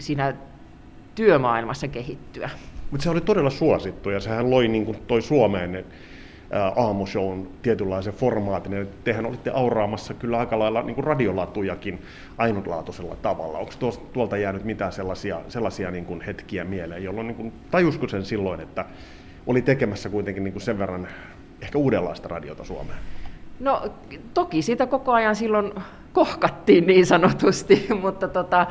siinä 0.00 0.34
työmaailmassa 1.14 1.88
kehittyä. 1.88 2.50
Mutta 2.90 3.04
se 3.04 3.10
oli 3.10 3.20
todella 3.20 3.50
suosittu 3.50 4.10
ja 4.10 4.20
sehän 4.20 4.50
loi 4.50 4.68
niin 4.68 4.84
kuin 4.84 4.98
toi 5.06 5.22
Suomeen 5.22 5.84
aamushown 6.76 7.48
tietynlaisen 7.62 8.14
formaatin. 8.14 8.74
Eli 8.74 8.86
tehän 9.04 9.26
olitte 9.26 9.50
auraamassa 9.50 10.14
kyllä 10.14 10.38
aika 10.38 10.58
lailla 10.58 10.82
niin 10.82 10.94
kuin 10.94 11.04
radiolatujakin 11.04 12.02
ainutlaatuisella 12.38 13.16
tavalla. 13.16 13.58
Onko 13.58 13.72
tuolta 14.12 14.36
jäänyt 14.36 14.64
mitään 14.64 14.92
sellaisia, 14.92 15.40
sellaisia 15.48 15.90
niin 15.90 16.04
kuin 16.04 16.20
hetkiä 16.20 16.64
mieleen, 16.64 17.04
jolloin 17.04 17.26
niin 17.26 17.36
kuin, 17.36 17.52
tajusko 17.70 18.08
sen 18.08 18.24
silloin, 18.24 18.60
että 18.60 18.84
oli 19.46 19.62
tekemässä 19.62 20.08
kuitenkin 20.08 20.44
niin 20.44 20.52
kuin 20.52 20.62
sen 20.62 20.78
verran 20.78 21.08
ehkä 21.62 21.78
uudenlaista 21.78 22.28
radiota 22.28 22.64
Suomeen? 22.64 22.98
No 23.60 23.82
toki 24.34 24.62
sitä 24.62 24.86
koko 24.86 25.12
ajan 25.12 25.36
silloin 25.36 25.72
kohkattiin 26.12 26.86
niin 26.86 27.06
sanotusti, 27.06 27.86
mutta 28.02 28.28
tota, 28.28 28.66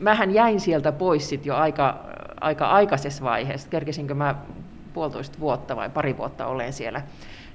mähän 0.00 0.34
jäin 0.34 0.60
sieltä 0.60 0.92
pois 0.92 1.28
sit 1.28 1.46
jo 1.46 1.56
aika, 1.56 2.04
aika 2.40 2.66
aikaisessa 2.66 3.24
vaiheessa. 3.24 3.68
Kerkesinkö 3.68 4.14
mä 4.14 4.34
puolitoista 4.94 5.40
vuotta 5.40 5.76
vai 5.76 5.90
pari 5.90 6.16
vuotta 6.16 6.46
olen 6.46 6.72
siellä. 6.72 7.02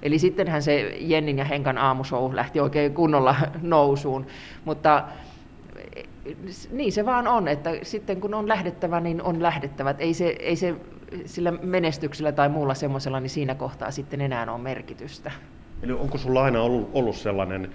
Eli 0.01 0.19
sittenhän 0.19 0.61
se 0.61 0.97
Jennin 0.99 1.37
ja 1.37 1.45
Henkan 1.45 1.77
aamushow 1.77 2.35
lähti 2.35 2.59
oikein 2.59 2.93
kunnolla 2.93 3.35
nousuun, 3.61 4.27
mutta 4.65 5.03
niin 6.71 6.91
se 6.91 7.05
vaan 7.05 7.27
on, 7.27 7.47
että 7.47 7.69
sitten 7.83 8.21
kun 8.21 8.33
on 8.33 8.47
lähdettävä, 8.47 8.99
niin 8.99 9.21
on 9.21 9.43
lähdettävä. 9.43 9.95
Ei 9.97 10.13
se, 10.13 10.27
ei 10.27 10.55
se 10.55 10.75
sillä 11.25 11.51
menestyksellä 11.51 12.31
tai 12.31 12.49
muulla 12.49 12.73
semmoisella, 12.73 13.19
niin 13.19 13.29
siinä 13.29 13.55
kohtaa 13.55 13.91
sitten 13.91 14.21
enää 14.21 14.51
on 14.51 14.61
merkitystä. 14.61 15.31
Eli 15.83 15.91
onko 15.91 16.17
sulla 16.17 16.43
aina 16.43 16.61
ollut, 16.61 16.89
ollut 16.93 17.15
sellainen 17.15 17.71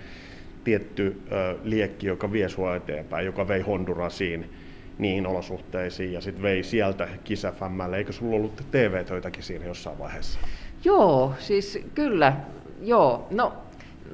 tietty 0.65 1.23
ö, 1.33 1.57
liekki, 1.65 2.07
joka 2.07 2.33
vie 2.33 2.49
sua 2.49 2.77
eteenpäin, 2.77 3.27
joka 3.27 3.49
vei 3.49 3.61
Hondurasiin 3.61 4.51
niihin 4.99 5.27
olosuhteisiin 5.27 6.13
ja 6.13 6.21
sitten 6.21 6.43
vei 6.43 6.63
sieltä 6.63 7.09
kisäfämmälle. 7.25 7.97
Eikö 7.97 8.13
sulla 8.13 8.37
ollut 8.37 8.63
TV-töitäkin 8.71 9.43
siinä 9.43 9.65
jossain 9.65 9.99
vaiheessa? 9.99 10.39
Joo, 10.85 11.35
siis 11.39 11.79
kyllä. 11.95 12.37
Joo, 12.83 13.27
no 13.31 13.53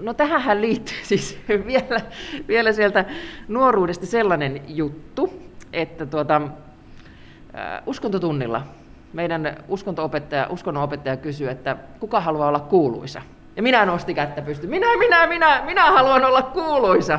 No 0.00 0.14
tähän 0.14 0.60
liittyy 0.60 0.96
siis 1.08 1.38
vielä, 1.66 2.00
vielä 2.48 2.72
sieltä 2.72 3.04
nuoruudesta 3.48 4.06
sellainen 4.06 4.62
juttu, 4.68 5.42
että 5.72 6.06
tuota, 6.06 6.36
äh, 6.36 7.82
uskontotunnilla 7.86 8.66
meidän 9.12 9.56
uskontoopettaja, 9.68 10.46
uskonnonopettaja 10.50 11.16
kysyi, 11.16 11.48
että 11.48 11.76
kuka 12.00 12.20
haluaa 12.20 12.48
olla 12.48 12.60
kuuluisa. 12.60 13.22
Ja 13.56 13.62
minä 13.62 13.86
nosti 13.86 14.14
kättä 14.14 14.42
pysty. 14.42 14.66
Minä, 14.66 14.98
minä, 14.98 15.26
minä, 15.26 15.62
minä 15.66 15.90
haluan 15.90 16.24
olla 16.24 16.42
kuuluisa. 16.42 17.18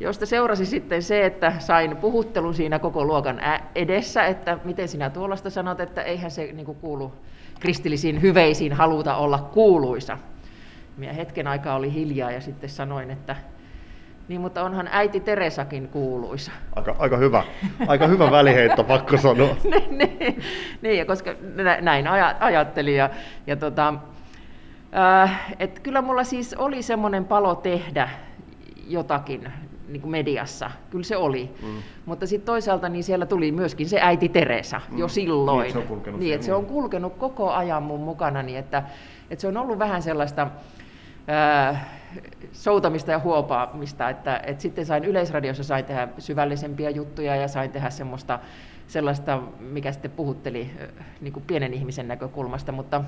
josta 0.00 0.26
seurasi 0.26 0.66
sitten 0.66 1.02
se, 1.02 1.26
että 1.26 1.52
sain 1.58 1.96
puhuttelun 1.96 2.54
siinä 2.54 2.78
koko 2.78 3.04
luokan 3.04 3.40
edessä, 3.74 4.24
että 4.26 4.58
miten 4.64 4.88
sinä 4.88 5.10
tuollaista 5.10 5.50
sanot, 5.50 5.80
että 5.80 6.02
eihän 6.02 6.30
se 6.30 6.52
niin 6.52 6.66
kuin 6.66 6.78
kuulu 6.78 7.12
kristillisiin 7.60 8.22
hyveisiin 8.22 8.72
haluta 8.72 9.16
olla 9.16 9.38
kuuluisa. 9.38 10.18
Minä 10.96 11.12
hetken 11.12 11.46
aikaa 11.46 11.76
oli 11.76 11.92
hiljaa 11.92 12.30
ja 12.30 12.40
sitten 12.40 12.70
sanoin, 12.70 13.10
että 13.10 13.36
niin, 14.28 14.40
mutta 14.40 14.62
onhan 14.62 14.88
äiti 14.92 15.20
Teresakin 15.20 15.88
kuuluisa. 15.88 16.52
Aika, 16.76 16.96
aika 16.98 17.16
hyvä, 17.16 17.42
aika 17.86 18.06
hyvä 18.06 18.30
väliheitto, 18.30 18.84
pakko 18.84 19.16
sanoa. 19.16 19.56
niin, 19.64 19.98
niin, 19.98 20.42
niin, 20.82 21.06
koska 21.06 21.34
näin 21.80 22.06
ajattelin. 22.40 22.96
Ja, 22.96 23.10
ja 23.46 23.56
tota, 23.56 23.94
äh, 25.22 25.54
et 25.58 25.80
kyllä 25.80 26.02
mulla 26.02 26.24
siis 26.24 26.54
oli 26.54 26.82
semmoinen 26.82 27.24
palo 27.24 27.54
tehdä 27.54 28.08
jotakin 28.88 29.52
niin 29.88 30.00
kuin 30.00 30.10
mediassa, 30.10 30.70
kyllä 30.90 31.04
se 31.04 31.16
oli. 31.16 31.50
Mm. 31.62 31.68
Mutta 32.06 32.26
sitten 32.26 32.46
toisaalta 32.46 32.88
niin 32.88 33.04
siellä 33.04 33.26
tuli 33.26 33.52
myöskin 33.52 33.88
se 33.88 34.00
äiti 34.00 34.28
Teresa 34.28 34.80
mm. 34.90 34.98
jo 34.98 35.08
silloin. 35.08 35.62
Niin, 35.62 35.72
se 35.72 35.78
on 35.78 35.86
kulkenut, 35.86 36.20
niin, 36.20 36.34
että 36.34 36.46
se 36.46 36.54
on 36.54 36.66
kulkenut 36.66 37.14
koko 37.16 37.50
ajan 37.50 37.82
mun 37.82 38.00
mukana, 38.00 38.42
niin 38.42 38.58
että, 38.58 38.82
että 39.30 39.40
se 39.40 39.48
on 39.48 39.56
ollut 39.56 39.78
vähän 39.78 40.02
sellaista 40.02 40.50
ää, 41.26 41.95
soutamista 42.52 43.10
ja 43.10 43.18
huopaamista, 43.18 44.10
että, 44.10 44.40
että 44.46 44.62
sitten 44.62 44.86
sain 44.86 45.04
Yleisradiossa 45.04 45.64
sain 45.64 45.84
tehdä 45.84 46.08
syvällisempiä 46.18 46.90
juttuja 46.90 47.36
ja 47.36 47.48
sain 47.48 47.70
tehdä 47.70 47.90
semmoista 47.90 48.38
sellaista, 48.86 49.42
mikä 49.60 49.92
sitten 49.92 50.10
puhutteli 50.10 50.70
niin 51.20 51.32
kuin 51.32 51.44
pienen 51.46 51.74
ihmisen 51.74 52.08
näkökulmasta, 52.08 52.72
mutta 52.72 53.04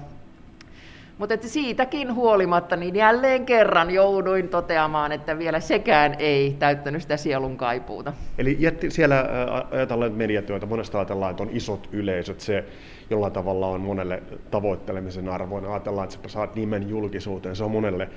mutta 1.18 1.34
että 1.34 1.48
siitäkin 1.48 2.14
huolimatta, 2.14 2.76
niin 2.76 2.96
jälleen 2.96 3.46
kerran 3.46 3.90
jouduin 3.90 4.48
toteamaan, 4.48 5.12
että 5.12 5.38
vielä 5.38 5.60
sekään 5.60 6.14
ei 6.18 6.56
täyttänyt 6.58 7.02
sitä 7.02 7.16
sielun 7.16 7.56
kaipuuta. 7.56 8.12
Eli 8.38 8.56
jätti, 8.58 8.90
siellä 8.90 9.24
ajatellaan 9.70 10.12
mediatyötä, 10.12 10.66
monesta 10.66 10.98
ajatellaan, 10.98 11.30
että 11.30 11.42
on 11.42 11.50
isot 11.52 11.88
yleisöt, 11.92 12.40
se 12.40 12.64
jollain 13.10 13.32
tavalla 13.32 13.66
on 13.66 13.80
monelle 13.80 14.22
tavoittelemisen 14.50 15.28
arvoinen. 15.28 15.70
Ajatellaan, 15.70 16.04
että 16.04 16.28
sä 16.28 16.32
saat 16.32 16.54
nimen 16.54 16.88
julkisuuteen, 16.88 17.56
se 17.56 17.64
on 17.64 17.70
monelle 17.70 18.08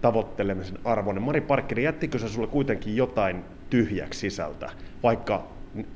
tavoittelemisen 0.00 0.78
arvoinen. 0.84 1.22
Mari 1.22 1.40
Parkkeri, 1.40 1.84
jättikö 1.84 2.18
se 2.18 2.28
sulle 2.28 2.48
kuitenkin 2.48 2.96
jotain 2.96 3.44
tyhjäksi 3.70 4.20
sisältä, 4.20 4.70
vaikka 5.02 5.46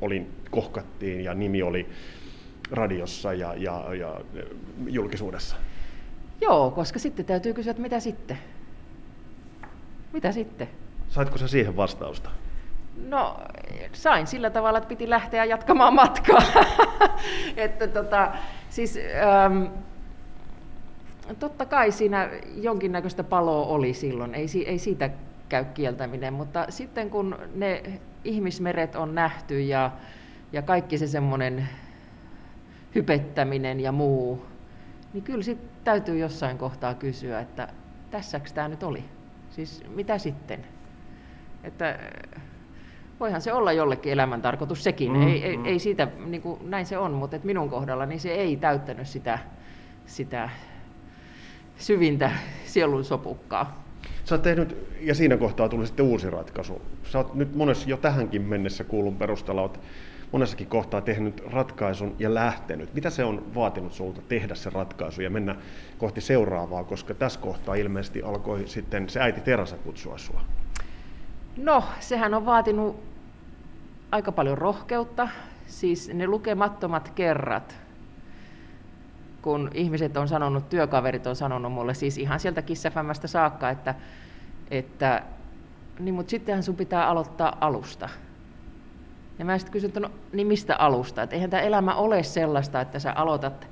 olin, 0.01 0.31
kohkattiin 0.51 1.25
ja 1.25 1.35
nimi 1.35 1.63
oli 1.63 1.89
radiossa 2.71 3.33
ja, 3.33 3.55
ja, 3.57 3.95
ja 3.95 4.21
julkisuudessa? 4.87 5.57
Joo, 6.41 6.71
koska 6.71 6.99
sitten 6.99 7.25
täytyy 7.25 7.55
kysyä, 7.55 7.71
että 7.71 7.83
mitä 7.83 8.01
sitten? 8.01 8.39
Mitä 10.13 10.33
sitten? 10.33 10.69
Saitko 11.09 11.39
sä 11.39 11.49
siihen 11.49 11.77
vastausta? 11.77 12.31
No, 13.07 13.41
sain 13.93 14.27
sillä 14.27 14.51
tavalla, 14.51 14.79
että 14.79 14.89
piti 14.89 15.11
lähteä 15.11 15.45
jatkamaan 15.45 15.95
matkaa. 15.95 16.43
että 17.57 17.89
tota, 17.89 18.33
siis, 18.71 18.99
ähm, 19.45 19.65
totta 21.39 21.67
kai 21.67 21.93
siinä 21.93 22.31
jonkinnäköistä 22.57 23.25
paloa 23.25 23.67
oli 23.67 23.95
silloin, 23.95 24.35
ei, 24.35 24.47
ei 24.67 24.79
siitä 24.79 25.11
käy 25.49 25.65
kieltäminen, 25.65 26.33
mutta 26.33 26.67
sitten 26.69 27.11
kun 27.11 27.39
ne 27.55 27.83
ihmismeret 28.25 28.97
on 28.97 29.15
nähty 29.15 29.61
ja, 29.61 29.91
ja 30.53 30.63
kaikki 30.63 30.99
se 30.99 31.07
semmoinen 31.07 31.69
hypettäminen 32.95 33.81
ja 33.81 33.93
muu, 33.93 34.47
niin 35.13 35.25
kyllä 35.25 35.43
sitten 35.43 35.71
täytyy 35.85 36.19
jossain 36.19 36.59
kohtaa 36.59 36.95
kysyä, 36.95 37.41
että 37.41 37.69
tässäks 38.11 38.53
tämä 38.53 38.69
nyt 38.69 38.83
oli? 38.83 39.05
Siis 39.51 39.85
mitä 39.89 40.19
sitten? 40.19 40.65
Että 41.65 41.99
voihan 43.21 43.41
se 43.41 43.53
olla 43.53 43.73
jollekin 43.73 44.13
elämäntarkoitus 44.13 44.85
sekin, 44.85 45.13
mm, 45.13 45.27
ei, 45.27 45.45
ei, 45.45 45.57
mm. 45.57 45.65
ei 45.65 45.79
siitä, 45.79 46.09
niin 46.27 46.43
kuin, 46.43 46.71
näin 46.71 46.87
se 46.87 46.99
on, 46.99 47.13
mutta 47.13 47.37
et 47.37 47.45
minun 47.45 47.71
kohdalla 47.71 48.07
niin 48.07 48.21
se 48.21 48.29
ei 48.29 48.57
täyttänyt 48.57 49.09
sitä, 49.09 49.39
sitä 50.07 50.51
syvintä 51.77 52.31
sielun 52.65 53.05
sopukkaa. 53.05 53.85
Sä 54.25 54.35
oot 54.35 54.43
tehnyt, 54.43 54.77
ja 55.01 55.15
siinä 55.15 55.37
kohtaa 55.37 55.69
tuli 55.69 55.87
sitten 55.87 56.07
uusi 56.07 56.31
ratkaisu. 56.31 56.83
Sä 57.03 57.19
oot 57.19 57.35
nyt 57.35 57.55
monessa 57.57 57.91
jo 57.91 57.97
tähänkin 57.97 58.43
mennessä 58.43 58.85
kuulun 58.85 59.17
perusteella, 59.17 59.63
oot 59.63 59.81
monessakin 60.33 60.67
kohtaa 60.67 61.01
tehnyt 61.01 61.43
ratkaisun 61.53 62.17
ja 62.19 62.35
lähtenyt. 62.35 62.95
Mitä 62.95 63.11
se 63.11 63.25
on 63.25 63.55
vaatinut 63.55 63.93
sulta 63.93 64.21
tehdä 64.29 64.55
se 64.55 64.71
ratkaisu 64.71 65.23
ja 65.23 65.31
mennä 65.31 65.57
kohti 65.99 66.21
seuraavaa, 66.21 66.85
koska 66.85 67.15
tässä 67.15 67.41
kohtaa 67.41 67.75
ilmeisesti 67.75 68.23
alkoi 68.23 68.67
sitten 68.67 69.09
se 69.09 69.21
äiti 69.21 69.41
Terasa 69.41 69.77
kutsua 69.77 70.19
sua? 70.19 70.41
No, 71.57 71.85
sehän 72.01 72.35
on 72.35 72.47
vaatinut 72.47 72.97
aika 74.13 74.33
paljon 74.33 74.59
rohkeutta, 74.59 75.29
siis 75.67 76.11
ne 76.15 76.27
lukemattomat 76.27 77.13
kerrat, 77.15 77.77
kun 79.45 79.71
ihmiset 79.75 80.17
on 80.17 80.29
sanonut, 80.29 80.69
työkaverit 80.69 81.27
on 81.27 81.37
sanonut 81.37 81.73
mulle, 81.73 81.95
siis 81.95 82.19
ihan 82.19 82.41
sieltä 82.41 82.63
kissafämmästä 82.63 83.27
saakka, 83.27 83.71
että, 83.71 83.95
että 84.71 85.23
niin, 85.99 86.15
mutta 86.15 86.31
sittenhän 86.31 86.63
sun 86.63 86.77
pitää 86.77 87.09
aloittaa 87.09 87.57
alusta. 87.61 88.09
Ja 89.39 89.45
mä 89.45 89.59
sitten 89.59 89.73
kysyin, 89.73 89.89
että 89.89 90.01
no, 90.01 90.11
niin 90.33 90.47
mistä 90.47 90.77
alusta? 90.77 91.23
Että 91.23 91.37
eihän 91.37 91.51
tämä 91.51 91.63
elämä 91.63 91.95
ole 91.95 92.23
sellaista, 92.23 92.81
että 92.81 92.99
sä 92.99 93.13
aloitat 93.13 93.69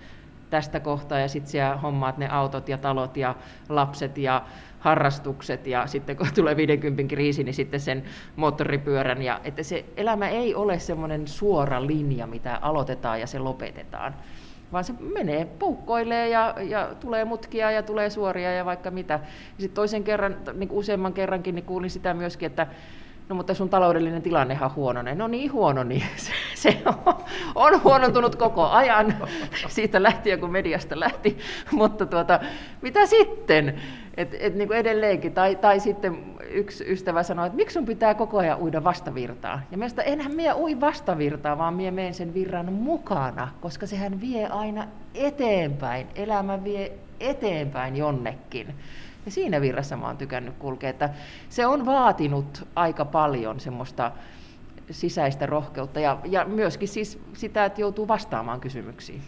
tästä 0.51 0.81
kohtaa 0.81 1.19
ja 1.19 1.29
sitten 1.29 1.51
siellä 1.51 1.77
hommaat 1.77 2.19
ne 2.19 2.29
autot 2.29 2.69
ja 2.69 2.79
talot 2.79 3.17
ja 3.17 3.35
lapset 3.69 4.19
ja 4.19 4.43
harrastukset 4.79 5.67
ja 5.67 5.87
sitten 5.87 6.17
kun 6.17 6.27
tulee 6.35 6.57
50 6.57 7.03
kriisi, 7.15 7.45
niin 7.45 7.55
sitten 7.55 7.81
sen 7.81 8.03
moottoripyörän. 8.37 9.23
Ja, 9.23 9.41
että 9.45 9.63
se 9.63 9.85
elämä 9.97 10.29
ei 10.29 10.55
ole 10.55 10.79
semmoinen 10.79 11.29
suora 11.29 11.87
linja, 11.87 12.27
mitä 12.27 12.59
aloitetaan 12.63 13.21
ja 13.21 13.27
se 13.27 13.39
lopetetaan, 13.39 14.15
vaan 14.73 14.85
se 14.85 14.95
menee, 15.15 15.45
poukkoilee 15.45 16.29
ja, 16.29 16.55
ja 16.63 16.95
tulee 17.01 17.25
mutkia 17.25 17.71
ja 17.71 17.83
tulee 17.83 18.11
suoria 18.11 18.53
ja 18.53 18.65
vaikka 18.65 18.91
mitä. 18.91 19.21
Sitten 19.59 19.75
toisen 19.75 20.05
kerran, 20.05 20.37
niin 20.55 20.71
useamman 20.71 21.13
kerrankin, 21.13 21.55
niin 21.55 21.65
kuulin 21.65 21.91
sitä 21.91 22.15
myöskin, 22.15 22.47
että 22.47 22.67
No 23.33 23.37
mutta 23.37 23.55
sun 23.55 23.69
taloudellinen 23.69 24.23
tilannehan 24.23 24.71
on 24.71 24.77
huononen. 24.77 25.19
No 25.19 25.29
niin 25.29 25.53
huono, 25.53 25.83
niin 25.83 26.03
se, 26.17 26.33
se 26.55 26.83
on, 26.87 27.15
on 27.55 27.83
huonontunut 27.83 28.37
koko 28.37 28.67
ajan 28.67 29.15
siitä 29.69 30.03
lähtien, 30.03 30.41
kun 30.41 30.51
mediasta 30.51 31.01
lähti. 31.01 31.39
Mutta 31.71 32.07
tuota, 32.07 32.41
mitä 32.83 33.07
sitten? 33.07 33.75
Et, 34.17 34.37
et 34.41 34.55
niin 34.55 34.69
kuin 34.69 34.79
edelleenkin. 34.79 35.33
Tai, 35.33 35.57
tai 35.57 35.81
sitten 35.81 36.19
yksi 36.51 36.85
ystävä 36.93 37.23
sanoi, 37.23 37.47
että 37.47 37.57
miksi 37.57 37.75
sun 37.75 37.85
pitää 37.85 38.15
koko 38.15 38.39
ajan 38.39 38.61
uida 38.61 38.85
vastavirtaa? 38.85 39.61
Ja 39.71 39.79
mielestä 39.79 40.03
enhän 40.03 40.35
minä 40.35 40.57
ui 40.57 40.81
vastavirtaa, 40.81 41.59
vaan 41.59 41.75
minä 41.75 41.91
menen 41.91 42.15
sen 42.15 42.35
virran 42.35 42.73
mukana, 42.73 43.49
koska 43.61 43.87
sehän 43.87 44.21
vie 44.21 44.47
aina 44.47 44.87
eteenpäin. 45.15 46.07
Elämä 46.15 46.65
vie 46.65 46.93
eteenpäin 47.21 47.97
jonnekin. 47.97 48.75
Ja 49.25 49.31
siinä 49.31 49.61
virrassa 49.61 49.97
mä 49.97 50.07
oon 50.07 50.17
tykännyt 50.17 50.55
kulkea, 50.59 50.91
että 50.91 51.11
se 51.49 51.67
on 51.67 51.87
vaatinut 51.87 52.69
aika 52.75 53.05
paljon 53.05 53.61
semmoista 53.61 54.13
sisäistä 54.91 55.47
rohkeutta 55.47 56.01
ja, 56.01 56.19
ja 56.25 56.45
myöskin 56.45 56.89
siis 56.89 57.19
sitä, 57.33 57.65
että 57.65 57.81
joutuu 57.81 58.09
vastaamaan 58.09 58.61
kysymyksiin. 58.61 59.21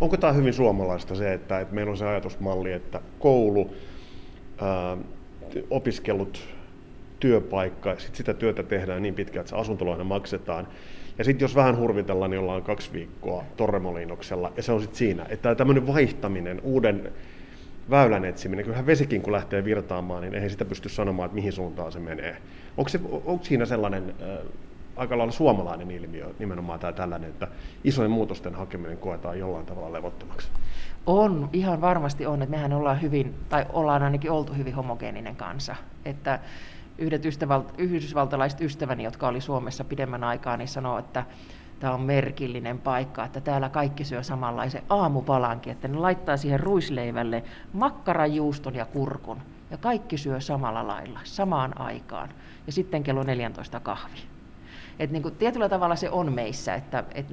Onko 0.00 0.16
tämä 0.16 0.32
hyvin 0.32 0.54
suomalaista 0.54 1.14
se, 1.14 1.32
että, 1.32 1.60
että 1.60 1.74
meillä 1.74 1.90
on 1.90 1.96
se 1.96 2.06
ajatusmalli, 2.06 2.72
että 2.72 3.00
koulu, 3.18 3.74
ää, 4.60 4.96
opiskelut, 5.70 6.48
työpaikka, 7.20 7.98
sit 7.98 8.14
sitä 8.14 8.34
työtä 8.34 8.62
tehdään 8.62 9.02
niin 9.02 9.14
pitkään, 9.14 9.40
että 9.40 9.50
se 9.50 9.56
asuntolaina 9.56 10.04
maksetaan. 10.04 10.68
Ja 11.18 11.24
sitten 11.24 11.44
jos 11.44 11.54
vähän 11.54 11.76
hurvitellaan, 11.76 12.30
niin 12.30 12.40
ollaan 12.40 12.62
kaksi 12.62 12.92
viikkoa 12.92 13.44
Torremoliinoksella, 13.56 14.52
ja 14.56 14.62
se 14.62 14.72
on 14.72 14.80
sitten 14.80 14.98
siinä. 14.98 15.26
Että 15.28 15.54
tämmöinen 15.54 15.86
vaihtaminen, 15.86 16.60
uuden 16.62 17.12
väylän 17.90 18.24
etsiminen, 18.24 18.64
kyllähän 18.64 18.86
vesikin 18.86 19.22
kun 19.22 19.32
lähtee 19.32 19.64
virtaamaan, 19.64 20.22
niin 20.22 20.34
ei 20.34 20.50
sitä 20.50 20.64
pysty 20.64 20.88
sanomaan, 20.88 21.26
että 21.26 21.34
mihin 21.34 21.52
suuntaan 21.52 21.92
se 21.92 21.98
menee. 21.98 22.36
Onko, 22.76 22.88
se, 22.88 23.00
onko 23.24 23.44
siinä 23.44 23.66
sellainen 23.66 24.14
äh, 24.22 24.46
aika 24.96 25.18
lailla 25.18 25.32
suomalainen 25.32 25.90
ilmiö 25.90 26.26
nimenomaan 26.38 26.80
tämä 26.80 26.92
tällainen, 26.92 27.30
että 27.30 27.48
isojen 27.84 28.10
muutosten 28.10 28.54
hakeminen 28.54 28.98
koetaan 28.98 29.38
jollain 29.38 29.66
tavalla 29.66 29.92
levottomaksi? 29.92 30.48
On, 31.06 31.50
ihan 31.52 31.80
varmasti 31.80 32.26
on, 32.26 32.42
että 32.42 32.56
mehän 32.56 32.72
ollaan 32.72 33.02
hyvin, 33.02 33.34
tai 33.48 33.66
ollaan 33.72 34.02
ainakin 34.02 34.30
oltu 34.30 34.52
hyvin 34.52 34.74
homogeeninen 34.74 35.36
kansa, 35.36 35.76
että 36.04 36.40
yhdet 36.98 37.24
ystävält, 37.24 37.74
yhdysvaltalaiset 37.78 38.60
ystäväni, 38.60 39.04
jotka 39.04 39.28
oli 39.28 39.40
Suomessa 39.40 39.84
pidemmän 39.84 40.24
aikaa, 40.24 40.56
niin 40.56 40.68
sanoo, 40.68 40.98
että 40.98 41.24
tämä 41.80 41.94
on 41.94 42.00
merkillinen 42.00 42.78
paikka, 42.78 43.24
että 43.24 43.40
täällä 43.40 43.68
kaikki 43.68 44.04
syö 44.04 44.22
samanlaisen 44.22 44.82
aamupalankin, 44.88 45.72
että 45.72 45.88
ne 45.88 45.98
laittaa 45.98 46.36
siihen 46.36 46.60
ruisleivälle 46.60 47.44
makkarajuuston 47.72 48.74
ja 48.74 48.86
kurkun. 48.86 49.38
Ja 49.70 49.76
kaikki 49.76 50.18
syö 50.18 50.40
samalla 50.40 50.86
lailla, 50.86 51.20
samaan 51.24 51.80
aikaan. 51.80 52.28
Ja 52.66 52.72
sitten 52.72 53.02
kello 53.02 53.22
14 53.22 53.80
kahvi. 53.80 54.18
Et 54.98 55.10
niin 55.10 55.22
kuin, 55.22 55.36
tietyllä 55.36 55.68
tavalla 55.68 55.96
se 55.96 56.10
on 56.10 56.32
meissä, 56.32 56.74
että, 56.74 57.04
et, 57.14 57.26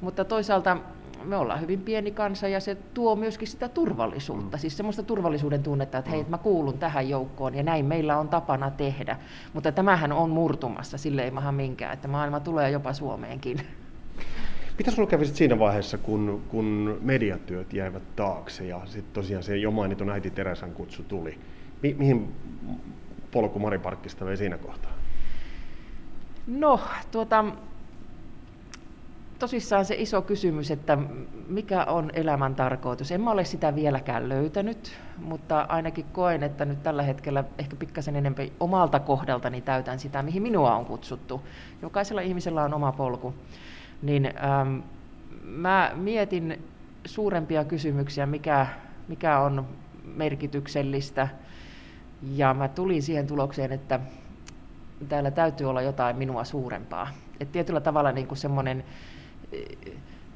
mutta 0.00 0.24
toisaalta 0.24 0.76
me 1.24 1.36
ollaan 1.36 1.60
hyvin 1.60 1.80
pieni 1.80 2.10
kansa 2.10 2.48
ja 2.48 2.60
se 2.60 2.74
tuo 2.74 3.16
myöskin 3.16 3.48
sitä 3.48 3.68
turvallisuutta, 3.68 4.56
mm. 4.56 4.60
siis 4.60 4.76
semmoista 4.76 5.02
turvallisuuden 5.02 5.62
tunnetta, 5.62 5.98
että 5.98 6.10
hei, 6.10 6.24
mä 6.28 6.38
kuulun 6.38 6.78
tähän 6.78 7.08
joukkoon 7.08 7.54
ja 7.54 7.62
näin 7.62 7.84
meillä 7.84 8.18
on 8.18 8.28
tapana 8.28 8.70
tehdä. 8.70 9.16
Mutta 9.52 9.72
tämähän 9.72 10.12
on 10.12 10.30
murtumassa, 10.30 10.98
sille 10.98 11.22
ei 11.22 11.30
maha 11.30 11.52
minkään, 11.52 11.92
että 11.92 12.08
maailma 12.08 12.40
tulee 12.40 12.70
jopa 12.70 12.92
Suomeenkin. 12.92 13.60
Mitä 14.78 14.90
sulla 14.90 15.08
kävi 15.08 15.26
siinä 15.26 15.58
vaiheessa, 15.58 15.98
kun, 15.98 16.42
kun 16.48 16.98
mediatyöt 17.00 17.72
jäivät 17.72 18.02
taakse 18.16 18.66
ja 18.66 18.80
sitten 18.84 19.12
tosiaan 19.12 19.42
se 19.42 19.56
jo 19.56 19.70
mainitun 19.70 20.10
äiti 20.10 20.30
Teresan 20.30 20.72
kutsu 20.72 21.02
tuli? 21.02 21.38
Mi- 21.82 21.94
mihin 21.98 22.32
polku 23.30 23.58
Mari 23.58 23.78
Parkkista 23.78 24.24
vei 24.24 24.36
siinä 24.36 24.58
kohtaa? 24.58 24.92
No, 26.46 26.80
tuota, 27.10 27.44
tosissaan 29.42 29.84
se 29.84 29.94
iso 29.94 30.22
kysymys, 30.22 30.70
että 30.70 30.98
mikä 31.48 31.84
on 31.84 32.10
elämän 32.14 32.54
tarkoitus. 32.54 33.12
En 33.12 33.20
mä 33.20 33.30
ole 33.30 33.44
sitä 33.44 33.74
vieläkään 33.74 34.28
löytänyt, 34.28 34.92
mutta 35.16 35.66
ainakin 35.68 36.04
koen, 36.12 36.42
että 36.42 36.64
nyt 36.64 36.82
tällä 36.82 37.02
hetkellä 37.02 37.44
ehkä 37.58 37.76
pikkasen 37.76 38.16
enemmän 38.16 38.48
omalta 38.60 39.00
kohdaltani 39.00 39.60
täytän 39.60 39.98
sitä, 39.98 40.22
mihin 40.22 40.42
minua 40.42 40.76
on 40.76 40.84
kutsuttu. 40.84 41.42
Jokaisella 41.82 42.20
ihmisellä 42.20 42.62
on 42.62 42.74
oma 42.74 42.92
polku. 42.92 43.34
Niin 44.02 44.26
ähm, 44.26 44.78
mä 45.44 45.92
mietin 45.94 46.64
suurempia 47.04 47.64
kysymyksiä, 47.64 48.26
mikä, 48.26 48.66
mikä 49.08 49.38
on 49.38 49.66
merkityksellistä. 50.04 51.28
Ja 52.22 52.54
mä 52.54 52.68
tulin 52.68 53.02
siihen 53.02 53.26
tulokseen, 53.26 53.72
että 53.72 54.00
täällä 55.08 55.30
täytyy 55.30 55.70
olla 55.70 55.82
jotain 55.82 56.16
minua 56.16 56.44
suurempaa. 56.44 57.08
Et 57.40 57.52
tietyllä 57.52 57.80
tavalla 57.80 58.12
niin 58.12 58.26
kuin 58.26 58.38
semmoinen 58.38 58.84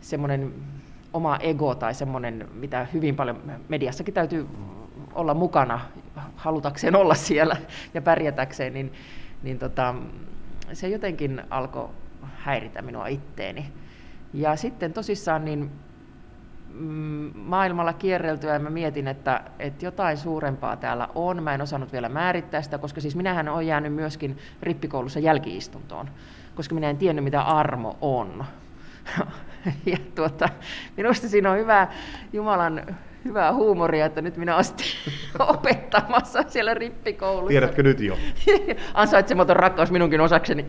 semmoinen 0.01 0.55
oma 1.13 1.39
ego 1.41 1.75
tai 1.75 1.95
semmoinen, 1.95 2.49
mitä 2.55 2.87
hyvin 2.93 3.17
paljon 3.17 3.43
mediassakin 3.69 4.15
täytyy 4.15 4.47
olla 5.15 5.35
mukana 5.35 5.81
halutakseen 6.37 6.97
olla 6.97 7.15
siellä 7.15 7.57
ja 7.95 8.03
pärjätäkseen, 8.03 8.75
niin, 8.75 8.93
niin 9.43 9.59
tota, 9.59 9.95
se 10.73 10.89
jotenkin 10.89 11.43
alkoi 11.51 11.89
häiritä 12.37 12.83
minua 12.83 13.07
itteeni. 13.07 13.73
Ja 14.33 14.57
sitten 14.57 14.93
tosissaan 14.93 15.45
niin 15.45 15.71
mm, 16.73 17.31
maailmalla 17.35 17.93
kierreltyä 17.93 18.53
ja 18.53 18.59
mä 18.59 18.71
mietin, 18.71 19.09
että, 19.09 19.41
että 19.59 19.85
jotain 19.85 20.17
suurempaa 20.17 20.77
täällä 20.77 21.09
on. 21.15 21.43
Mä 21.43 21.55
en 21.55 21.63
osannut 21.63 21.93
vielä 21.93 22.09
määrittää 22.09 22.63
sitä, 22.63 22.79
koska 22.79 23.01
siis 23.01 23.17
minähän 23.17 23.49
olen 23.49 23.67
jäänyt 23.67 23.95
myöskin 23.95 24.39
rippikoulussa 24.63 25.21
jälkiistuntoon, 25.21 26.11
koska 26.55 26.75
minä 26.75 26.91
en 26.91 26.97
tiennyt, 26.97 27.25
mitä 27.25 27.43
armo 27.43 27.97
on. 28.01 28.45
ja 29.87 29.97
tuota, 30.15 30.49
minusta 30.97 31.29
siinä 31.29 31.51
on 31.51 31.59
hyvä 31.59 31.89
Jumalan 32.33 32.97
hyvää 33.27 33.53
huumoria, 33.53 34.07
että 34.07 34.23
nyt 34.23 34.37
minä 34.37 34.55
olen 34.55 34.65
opettamassa 35.57 36.45
siellä 36.49 36.75
rippikoulussa. 36.75 37.49
Tiedätkö 37.49 37.83
nyt 37.83 38.01
jo? 38.01 38.19
Ansaitsematon 38.95 39.57
rakkaus 39.57 39.91
minunkin 39.91 40.21
osakseni. 40.21 40.67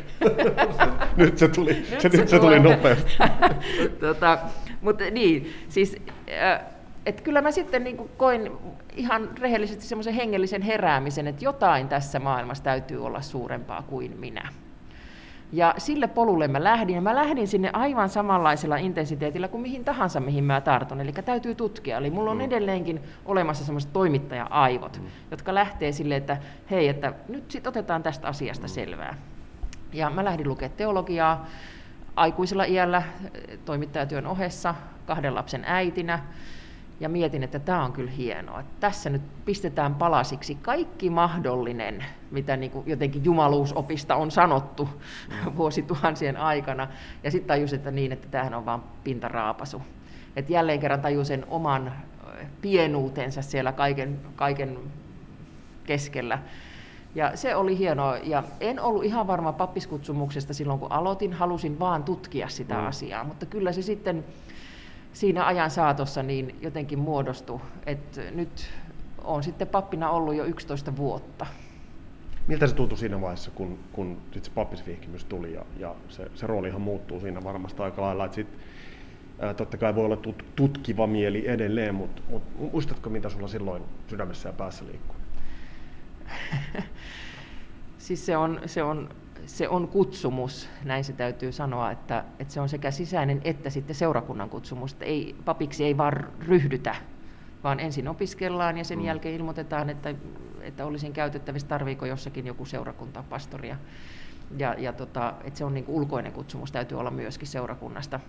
nyt 1.16 1.38
se 1.38 1.48
tuli, 1.48 1.86
nyt 1.92 2.02
se, 2.02 2.10
se, 2.10 2.28
se 2.28 2.40
tuli 2.40 2.60
nopeasti. 2.60 3.18
tota, 4.00 4.38
mutta 4.82 5.04
niin, 5.12 5.54
siis, 5.70 5.96
äh, 6.44 6.60
että 7.06 7.24
kyllä 7.24 7.42
mä 7.42 7.52
sitten 7.52 7.84
niin 7.84 7.98
koin 8.18 8.52
ihan 8.96 9.30
rehellisesti 9.40 9.86
semmoisen 9.86 10.14
hengellisen 10.14 10.62
heräämisen, 10.62 11.28
että 11.28 11.46
jotain 11.46 11.88
tässä 11.88 12.20
maailmassa 12.20 12.64
täytyy 12.64 13.06
olla 13.06 13.22
suurempaa 13.22 13.82
kuin 13.82 14.18
minä. 14.20 14.50
Ja 15.52 15.74
sille 15.78 16.08
polulle 16.08 16.48
mä 16.48 16.64
lähdin, 16.64 16.96
ja 16.96 17.02
mä 17.02 17.16
lähdin 17.16 17.48
sinne 17.48 17.70
aivan 17.74 18.10
samanlaisella 18.10 18.78
intensiteetillä 18.78 19.48
kuin 19.48 19.62
mihin 19.62 19.86
tahansa, 19.86 20.20
mihin 20.20 20.44
mä 20.44 20.62
tartun. 20.62 21.02
Eli 21.02 21.12
täytyy 21.12 21.56
tutkia. 21.56 21.98
Eli 21.98 22.10
mulla 22.10 22.32
on 22.32 22.38
mm. 22.38 22.44
edelleenkin 22.44 23.02
olemassa 23.26 23.66
semmoiset 23.66 23.94
toimittaja-aivot, 23.94 25.00
mm. 25.02 25.08
jotka 25.32 25.54
lähtee 25.54 25.92
sille, 25.92 26.16
että 26.16 26.38
hei, 26.72 26.88
että 26.88 27.14
nyt 27.28 27.52
sit 27.52 27.68
otetaan 27.68 28.04
tästä 28.04 28.28
asiasta 28.28 28.68
mm. 28.68 28.70
selvää. 28.70 29.16
Ja 29.94 30.10
mä 30.10 30.26
lähdin 30.26 30.50
lukemaan 30.50 30.78
teologiaa 30.78 31.46
aikuisella 32.16 32.64
iällä 32.64 33.04
toimittajatyön 33.66 34.28
ohessa, 34.28 34.76
kahden 35.06 35.36
lapsen 35.36 35.64
äitinä 35.66 36.20
ja 37.00 37.10
mietin, 37.10 37.44
että 37.44 37.60
tämä 37.60 37.86
on 37.86 37.94
kyllä 37.94 38.12
hienoa. 38.12 38.60
Että 38.60 38.74
tässä 38.80 39.10
nyt 39.10 39.22
pistetään 39.46 39.96
palasiksi 39.96 40.56
kaikki 40.56 41.10
mahdollinen, 41.10 42.06
mitä 42.32 42.58
niin 42.58 42.72
kuin 42.72 42.88
jotenkin 42.88 43.26
jumaluusopista 43.26 44.16
on 44.16 44.32
sanottu 44.32 44.90
mm. 45.30 45.56
vuosituhansien 45.58 46.38
aikana. 46.38 46.88
Ja 47.24 47.32
sitten 47.32 47.48
tajusin, 47.48 47.78
että 47.78 47.92
niin, 47.92 48.12
että 48.12 48.28
tämähän 48.28 48.54
on 48.54 48.66
vain 48.66 48.82
pintaraapasu. 49.04 49.82
Että 50.36 50.54
jälleen 50.54 50.80
kerran 50.80 51.02
tajusin 51.02 51.46
oman 51.50 51.94
pienuutensa 52.62 53.42
siellä 53.42 53.72
kaiken, 53.72 54.20
kaiken 54.36 54.80
keskellä. 55.84 56.40
Ja 57.16 57.38
se 57.38 57.56
oli 57.56 57.78
hienoa. 57.78 58.18
Ja 58.18 58.44
en 58.60 58.80
ollut 58.80 59.04
ihan 59.04 59.28
varma 59.28 59.54
pappiskutsumuksesta 59.54 60.54
silloin, 60.54 60.80
kun 60.80 60.92
aloitin. 60.92 61.34
Halusin 61.34 61.80
vaan 61.80 62.04
tutkia 62.04 62.48
sitä 62.48 62.76
mm. 62.76 62.88
asiaa. 62.88 63.24
Mutta 63.24 63.46
kyllä 63.46 63.72
se 63.72 63.82
sitten 63.82 64.26
siinä 65.14 65.46
ajan 65.46 65.72
saatossa 65.72 66.24
niin 66.24 66.56
jotenkin 66.62 67.00
muodostui, 67.00 67.60
että 67.86 68.22
nyt 68.32 68.70
on 69.24 69.44
sitten 69.44 69.68
pappina 69.68 70.10
ollut 70.10 70.36
jo 70.36 70.46
11 70.46 70.98
vuotta. 70.98 71.46
Miltä 72.48 72.68
se 72.68 72.76
tuntui 72.76 72.98
siinä 72.98 73.22
vaiheessa, 73.22 73.52
kun, 73.52 73.80
kun 73.94 74.18
sit 74.34 74.46
se 74.46 74.52
pappisvihkimys 74.52 75.26
tuli 75.26 75.54
ja, 75.54 75.66
ja 75.78 75.96
se, 76.10 76.32
se 76.36 76.48
roolihan 76.48 76.82
muuttuu 76.82 77.20
siinä 77.20 77.44
varmasti 77.44 77.82
aika 77.82 78.02
lailla, 78.02 78.26
että 78.26 78.36
sit, 78.36 78.48
ää, 79.40 79.54
totta 79.54 79.78
kai 79.78 79.96
voi 79.96 80.06
olla 80.06 80.18
tut, 80.18 80.46
tutkiva 80.56 81.08
mieli 81.08 81.48
edelleen, 81.48 81.96
mutta 81.96 82.22
mut, 82.30 82.44
muistatko 82.74 83.10
mitä 83.10 83.30
sulla 83.30 83.48
silloin 83.48 83.84
sydämessä 84.08 84.50
ja 84.50 84.54
päässä 84.54 84.86
liikkuu? 84.86 85.16
siis 87.98 88.26
se 88.26 88.38
on, 88.38 88.62
se 88.66 88.84
on 88.84 89.10
se 89.46 89.70
on 89.70 89.88
kutsumus, 89.88 90.70
näin 90.84 91.04
se 91.04 91.14
täytyy 91.14 91.52
sanoa, 91.52 91.92
että, 91.92 92.24
että 92.40 92.54
se 92.54 92.62
on 92.62 92.70
sekä 92.70 92.92
sisäinen 92.92 93.42
että 93.44 93.70
sitten 93.70 93.96
seurakunnan 93.96 94.50
kutsumus. 94.50 94.94
Että 94.94 95.06
ei, 95.06 95.36
papiksi 95.46 95.86
ei 95.86 95.98
vaan 95.98 96.14
ryhdytä, 96.40 96.96
vaan 97.64 97.80
ensin 97.80 98.08
opiskellaan 98.08 98.78
ja 98.78 98.84
sen 98.84 99.00
mm. 99.00 99.06
jälkeen 99.06 99.36
ilmoitetaan, 99.36 99.90
että, 99.90 100.16
että 100.62 100.86
olisin 100.86 101.14
käytettävissä, 101.14 101.68
tarviiko 101.68 102.06
jossakin 102.06 102.48
joku 102.48 102.66
seurakuntapastori. 102.66 103.74
Ja, 104.58 104.76
ja 104.78 104.94
tota, 104.94 105.34
että 105.44 105.58
se 105.58 105.66
on 105.66 105.74
niin 105.74 105.86
kuin 105.86 105.96
ulkoinen 105.96 106.32
kutsumus, 106.32 106.72
täytyy 106.72 107.00
olla 107.00 107.12
myöskin 107.12 107.48
seurakunnasta. 107.48 108.20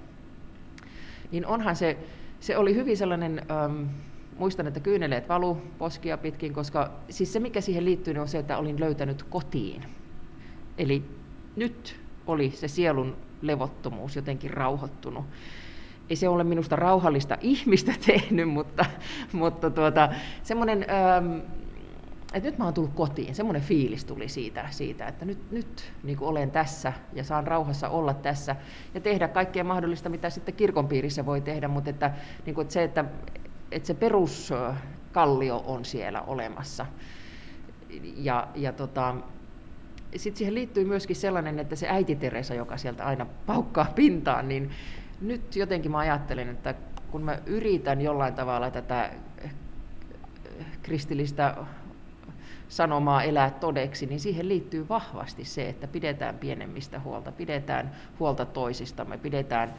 Niin 1.31 1.47
onhan 1.47 1.77
se, 1.77 1.99
se 2.40 2.57
oli 2.57 2.75
hyvin 2.75 2.97
sellainen, 2.97 3.42
ähm, 3.51 3.85
muistan, 4.38 4.66
että 4.66 4.81
kyyneleet 4.81 5.29
valu 5.29 5.59
poskia 5.79 6.18
pitkin, 6.18 6.53
koska 6.53 6.90
siis 7.11 7.33
se 7.33 7.40
mikä 7.40 7.61
siihen 7.61 7.85
liittyy 7.85 8.14
niin 8.14 8.21
on 8.21 8.29
se, 8.29 8.38
että 8.38 8.59
olin 8.59 8.81
löytänyt 8.81 9.23
kotiin 9.23 9.85
Eli 10.79 11.03
nyt 11.57 12.01
oli 12.27 12.51
se 12.51 12.69
sielun 12.69 13.17
levottomuus 13.43 14.17
jotenkin 14.17 14.51
rauhoittunut. 14.51 15.25
Ei 16.11 16.17
se 16.17 16.29
ole 16.29 16.45
minusta 16.45 16.77
rauhallista 16.77 17.38
ihmistä 17.41 17.93
tehnyt, 18.07 18.49
mutta, 18.49 18.85
mutta 19.33 19.71
tuota, 19.71 20.09
semmoinen, 20.43 20.87
ähm, 20.91 21.38
että 22.35 22.49
nyt 22.49 22.59
mä 22.59 22.64
oon 22.64 22.75
tullut 22.75 22.95
kotiin, 22.95 23.35
semmoinen 23.35 23.62
fiilis 23.62 24.05
tuli 24.05 24.29
siitä, 24.29 24.67
siitä 24.71 25.07
että 25.07 25.25
nyt, 25.25 25.51
nyt 25.51 25.93
niin 26.03 26.19
olen 26.21 26.51
tässä 26.51 26.93
ja 27.12 27.25
saan 27.25 27.47
rauhassa 27.47 27.88
olla 27.88 28.14
tässä 28.14 28.57
ja 28.95 29.01
tehdä 29.01 29.29
kaikkea 29.29 29.64
mahdollista, 29.64 30.09
mitä 30.09 30.31
sitten 30.31 30.55
kirkon 30.55 30.88
piirissä 30.88 31.27
voi 31.27 31.41
tehdä, 31.41 31.69
mutta 31.69 31.91
että, 31.91 32.11
niin 32.47 32.55
kuin, 32.55 32.62
että 32.62 32.75
se, 32.75 32.85
että, 32.85 33.05
että 33.73 33.87
se 33.87 33.95
peruskallio 33.95 35.64
on 35.67 35.85
siellä 35.85 36.23
olemassa. 36.23 36.87
Ja, 38.17 38.49
ja 38.55 38.73
tota, 38.73 39.14
sitten 40.16 40.38
siihen 40.38 40.55
liittyy 40.55 40.85
myöskin 40.85 41.16
sellainen, 41.16 41.59
että 41.59 41.77
se 41.77 41.88
äiti 41.88 42.16
Teresa, 42.16 42.55
joka 42.55 42.77
sieltä 42.77 43.05
aina 43.05 43.27
paukkaa 43.47 43.92
pintaan, 43.94 44.49
niin 44.49 44.71
nyt 45.21 45.57
jotenkin 45.57 45.90
mä 45.90 45.99
ajattelen, 45.99 46.49
että 46.49 46.75
kun 47.11 47.23
mä 47.23 47.38
yritän 47.47 48.01
jollain 48.01 48.35
tavalla 48.35 48.71
tätä 48.71 49.11
kristillistä 50.83 51.55
sanomaa 52.68 53.23
elää 53.23 53.51
todeksi, 53.51 54.07
niin 54.07 54.21
siihen 54.21 54.49
liittyy 54.49 54.88
vahvasti 54.88 55.44
se, 55.44 55.68
että 55.68 55.87
pidetään 55.88 56.38
pienemmistä 56.38 57.01
huolta, 57.01 57.33
pidetään 57.33 57.90
huolta 58.18 58.44
toisistamme, 58.44 59.18
pidetään, 59.18 59.75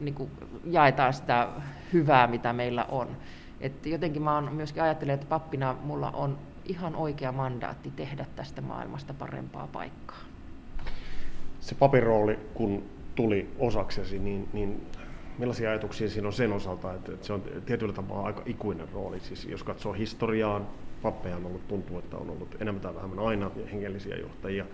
niin 0.00 0.14
kuin, 0.14 0.30
jaetaan 0.64 1.12
sitä 1.12 1.48
hyvää, 1.92 2.26
mitä 2.26 2.52
meillä 2.52 2.84
on. 2.84 3.16
Et 3.60 3.86
jotenkin 3.86 4.22
mä 4.22 4.34
oon 4.34 4.52
myöskin 4.52 4.82
ajattelen, 4.82 5.14
että 5.14 5.26
pappina 5.26 5.76
mulla 5.82 6.10
on 6.10 6.38
ihan 6.70 6.96
oikea 6.96 7.32
mandaatti 7.32 7.90
tehdä 7.96 8.26
tästä 8.36 8.62
maailmasta 8.62 9.14
parempaa 9.14 9.66
paikkaa. 9.66 10.20
Se 11.60 11.74
papirooli, 11.74 12.38
kun 12.54 12.82
tuli 13.14 13.50
osaksesi, 13.58 14.18
niin, 14.18 14.48
niin 14.52 14.86
millaisia 15.38 15.70
ajatuksia 15.70 16.08
siinä 16.08 16.28
on 16.28 16.32
sen 16.32 16.52
osalta, 16.52 16.94
että, 16.94 17.12
se 17.22 17.32
on 17.32 17.42
tietyllä 17.66 17.92
tapaa 17.92 18.26
aika 18.26 18.42
ikuinen 18.46 18.88
rooli. 18.92 19.20
Siis 19.20 19.44
jos 19.44 19.62
katsoo 19.62 19.92
historiaan, 19.92 20.66
pappeja 21.02 21.36
on 21.36 21.46
ollut, 21.46 21.68
tuntuu, 21.68 21.98
että 21.98 22.16
on 22.16 22.30
ollut 22.30 22.56
enemmän 22.60 22.82
tai 22.82 22.94
vähemmän 22.94 23.26
aina 23.26 23.50
hengellisiä 23.72 24.16
johtajia. 24.16 24.66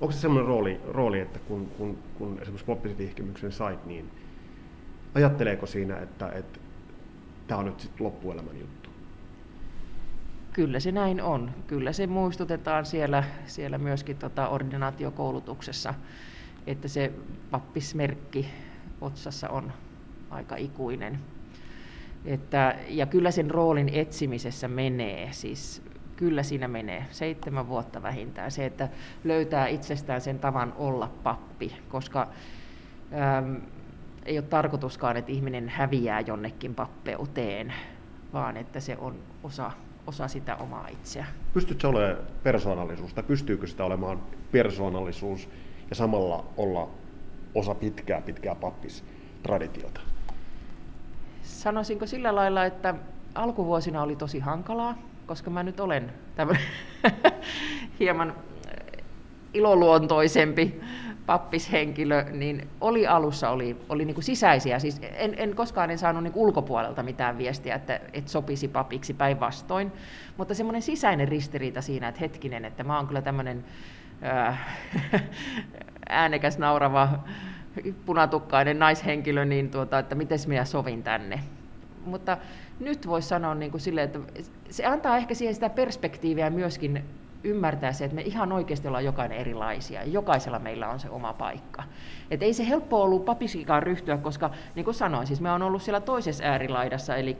Onko 0.00 0.12
se 0.12 0.18
sellainen 0.18 0.46
rooli, 0.46 0.80
rooli 0.88 1.20
että 1.20 1.38
kun, 1.38 1.66
kun, 1.78 1.98
kun 2.18 2.38
esimerkiksi 2.40 2.66
poppisivihkimyksen 2.66 3.52
sait, 3.52 3.86
niin 3.86 4.10
Ajatteleeko 5.14 5.66
siinä, 5.66 5.98
että, 5.98 6.28
että 6.28 6.58
tämä 7.46 7.58
on 7.58 7.64
nyt 7.64 7.80
sitten 7.80 8.06
loppuelämän 8.06 8.60
juttu? 8.60 8.81
Kyllä 10.52 10.80
se 10.80 10.92
näin 10.92 11.22
on. 11.22 11.50
Kyllä 11.66 11.92
se 11.92 12.06
muistutetaan 12.06 12.86
siellä, 12.86 13.24
siellä 13.46 13.78
myöskin 13.78 14.16
tota 14.16 14.48
ordinaatiokoulutuksessa, 14.48 15.94
että 16.66 16.88
se 16.88 17.12
pappismerkki 17.50 18.48
otsassa 19.00 19.48
on 19.48 19.72
aika 20.30 20.56
ikuinen. 20.56 21.18
Että, 22.24 22.76
ja 22.88 23.06
kyllä 23.06 23.30
sen 23.30 23.50
roolin 23.50 23.88
etsimisessä 23.92 24.68
menee, 24.68 25.28
siis 25.32 25.82
kyllä 26.16 26.42
siinä 26.42 26.68
menee 26.68 27.06
seitsemän 27.10 27.68
vuotta 27.68 28.02
vähintään 28.02 28.50
se, 28.50 28.66
että 28.66 28.88
löytää 29.24 29.66
itsestään 29.66 30.20
sen 30.20 30.38
tavan 30.38 30.72
olla 30.76 31.10
pappi, 31.22 31.76
koska 31.88 32.28
äm, 33.38 33.60
ei 34.24 34.38
ole 34.38 34.46
tarkoituskaan, 34.46 35.16
että 35.16 35.32
ihminen 35.32 35.68
häviää 35.68 36.20
jonnekin 36.20 36.74
pappeuteen, 36.74 37.72
vaan 38.32 38.56
että 38.56 38.80
se 38.80 38.96
on 38.96 39.18
osa, 39.42 39.70
osa 40.06 40.28
sitä 40.28 40.56
omaa 40.56 40.88
itseä. 40.88 41.26
Pystytkö 41.54 41.88
olemaan 41.88 42.16
persoonallisuus, 42.42 43.14
tai 43.14 43.24
pystyykö 43.24 43.66
sitä 43.66 43.84
olemaan 43.84 44.22
persoonallisuus 44.52 45.48
ja 45.90 45.96
samalla 45.96 46.44
olla 46.56 46.88
osa 47.54 47.74
pitkää, 47.74 48.20
pitkää 48.20 48.54
pappistraditiota? 48.54 50.00
Sanoisinko 51.42 52.06
sillä 52.06 52.34
lailla, 52.34 52.64
että 52.64 52.94
alkuvuosina 53.34 54.02
oli 54.02 54.16
tosi 54.16 54.38
hankalaa, 54.38 54.98
koska 55.26 55.50
mä 55.50 55.62
nyt 55.62 55.80
olen 55.80 56.12
tämmöinen 56.36 56.64
hieman 58.00 58.34
iloluontoisempi 59.54 60.80
pappishenkilö, 61.26 62.24
niin 62.30 62.68
oli 62.80 63.06
alussa 63.06 63.50
oli, 63.50 63.76
oli 63.88 64.04
niin 64.04 64.14
kuin 64.14 64.24
sisäisiä, 64.24 64.78
siis 64.78 65.00
en, 65.02 65.34
en 65.36 65.54
koskaan 65.54 65.90
en 65.90 65.98
saanut 65.98 66.22
niin 66.22 66.32
ulkopuolelta 66.36 67.02
mitään 67.02 67.38
viestiä, 67.38 67.74
että, 67.74 68.00
että 68.12 68.30
sopisi 68.30 68.68
papiksi 68.68 69.14
päinvastoin, 69.14 69.92
mutta 70.36 70.54
semmoinen 70.54 70.82
sisäinen 70.82 71.28
ristiriita 71.28 71.82
siinä, 71.82 72.08
että 72.08 72.20
hetkinen, 72.20 72.64
että 72.64 72.84
mä 72.84 72.96
oon 72.96 73.06
kyllä 73.06 73.22
tämmöinen 73.22 73.64
äh, 74.24 74.60
äänekäs, 76.08 76.58
naurava, 76.58 77.08
punatukkainen 78.06 78.78
naishenkilö, 78.78 79.44
niin 79.44 79.70
tuota, 79.70 79.98
että 79.98 80.14
miten 80.14 80.38
minä 80.46 80.64
sovin 80.64 81.02
tänne. 81.02 81.40
Mutta 82.04 82.36
nyt 82.80 83.06
voisi 83.06 83.28
sanoa 83.28 83.54
niin 83.54 83.70
kuin 83.70 83.80
sille, 83.80 84.02
että 84.02 84.18
se 84.70 84.86
antaa 84.86 85.16
ehkä 85.16 85.34
siihen 85.34 85.54
sitä 85.54 85.70
perspektiiviä 85.70 86.50
myöskin 86.50 87.04
ymmärtää 87.44 87.92
se, 87.92 88.04
että 88.04 88.14
me 88.14 88.22
ihan 88.22 88.52
oikeasti 88.52 88.88
ollaan 88.88 89.04
jokainen 89.04 89.38
erilaisia 89.38 90.00
ja 90.00 90.08
jokaisella 90.10 90.58
meillä 90.58 90.88
on 90.88 91.00
se 91.00 91.10
oma 91.10 91.32
paikka. 91.32 91.82
Et 92.30 92.42
ei 92.42 92.54
se 92.54 92.68
helppo 92.68 93.02
ollut 93.02 93.24
papisikaan 93.24 93.82
ryhtyä, 93.82 94.16
koska 94.16 94.50
niin 94.74 94.84
kuin 94.84 94.94
sanoin, 94.94 95.26
siis 95.26 95.40
me 95.40 95.52
on 95.52 95.62
ollut 95.62 95.82
siellä 95.82 96.00
toisessa 96.00 96.44
äärilaidassa, 96.44 97.16
eli 97.16 97.36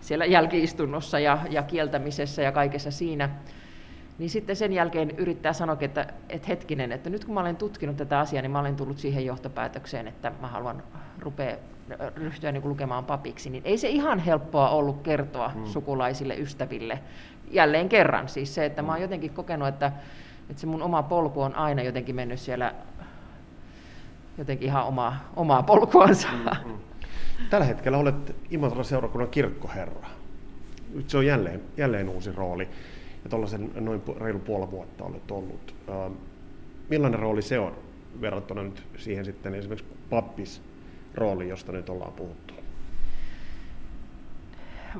siellä 0.00 0.24
jälkiistunnossa 0.24 1.18
ja, 1.18 1.38
ja 1.50 1.62
kieltämisessä 1.62 2.42
ja 2.42 2.52
kaikessa 2.52 2.90
siinä. 2.90 3.28
Niin 4.18 4.30
sitten 4.30 4.56
sen 4.56 4.72
jälkeen 4.72 5.10
yrittää 5.10 5.52
sanoa, 5.52 5.76
että, 5.80 6.06
että 6.28 6.48
hetkinen, 6.48 6.92
että 6.92 7.10
nyt 7.10 7.24
kun 7.24 7.34
mä 7.34 7.40
olen 7.40 7.56
tutkinut 7.56 7.96
tätä 7.96 8.18
asiaa, 8.18 8.42
niin 8.42 8.50
mä 8.50 8.60
olen 8.60 8.76
tullut 8.76 8.98
siihen 8.98 9.26
johtopäätökseen, 9.26 10.08
että 10.08 10.32
mä 10.40 10.48
haluan 10.48 10.82
rupea 11.18 11.56
ryhtyä 12.16 12.52
niin 12.52 12.68
lukemaan 12.68 13.04
papiksi, 13.04 13.50
niin 13.50 13.62
ei 13.66 13.78
se 13.78 13.88
ihan 13.88 14.18
helppoa 14.18 14.68
ollut 14.68 15.02
kertoa 15.02 15.52
mm. 15.54 15.64
sukulaisille, 15.64 16.36
ystäville. 16.36 16.98
Jälleen 17.50 17.88
kerran 17.88 18.28
siis 18.28 18.54
se, 18.54 18.64
että 18.64 18.82
mm. 18.82 18.86
mä 18.86 18.92
oon 18.92 19.00
mm. 19.00 19.02
jotenkin 19.02 19.34
kokenut, 19.34 19.68
että, 19.68 19.92
että 20.50 20.60
se 20.60 20.66
mun 20.66 20.82
oma 20.82 21.02
polku 21.02 21.42
on 21.42 21.54
aina 21.54 21.82
jotenkin 21.82 22.14
mennyt 22.14 22.40
siellä 22.40 22.74
jotenkin 24.38 24.68
ihan 24.68 24.86
omaa, 24.86 25.30
omaa 25.36 25.62
polkuansa. 25.62 26.28
Mm, 26.32 26.70
mm. 26.70 26.78
Tällä 27.50 27.66
hetkellä 27.66 27.98
olet 27.98 28.36
Imatran 28.50 28.84
seurakunnan 28.84 29.28
kirkkoherra. 29.28 30.08
Nyt 30.94 31.10
se 31.10 31.18
on 31.18 31.26
jälleen, 31.26 31.60
jälleen 31.76 32.08
uusi 32.08 32.32
rooli. 32.32 32.68
Ja 33.24 33.30
tuollaisen 33.30 33.70
noin 33.74 34.02
reilu 34.20 34.38
puoli 34.38 34.70
vuotta 34.70 35.04
olet 35.04 35.30
ollut. 35.30 35.74
millainen 36.88 37.20
rooli 37.20 37.42
se 37.42 37.58
on 37.58 37.72
verrattuna 38.20 38.62
nyt 38.62 38.82
siihen 38.96 39.24
sitten 39.24 39.54
esimerkiksi 39.54 39.92
pappis 40.10 40.62
rooli, 41.14 41.48
josta 41.48 41.72
nyt 41.72 41.88
ollaan 41.88 42.12
puhuttu? 42.12 42.54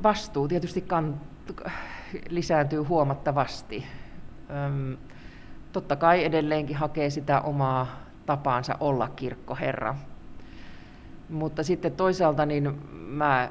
Vastuu 0.02 0.48
tietysti 0.48 0.80
kan- 0.80 1.20
lisääntyy 2.28 2.82
huomattavasti. 2.82 3.86
Öm, 4.50 4.96
totta 5.72 5.96
kai 5.96 6.24
edelleenkin 6.24 6.76
hakee 6.76 7.10
sitä 7.10 7.40
omaa 7.40 8.00
tapaansa 8.26 8.76
olla 8.80 9.08
kirkkoherra. 9.08 9.94
Mutta 11.28 11.62
sitten 11.62 11.92
toisaalta 11.92 12.46
niin 12.46 12.78
mä 12.92 13.50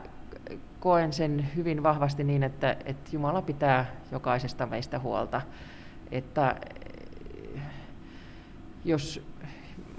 koen 0.79 1.13
sen 1.13 1.49
hyvin 1.55 1.83
vahvasti 1.83 2.23
niin, 2.23 2.43
että, 2.43 2.77
että 2.85 3.09
Jumala 3.13 3.41
pitää 3.41 3.85
jokaisesta 4.11 4.65
meistä 4.65 4.99
huolta. 4.99 5.41
Että 6.11 6.55
jos 8.85 9.21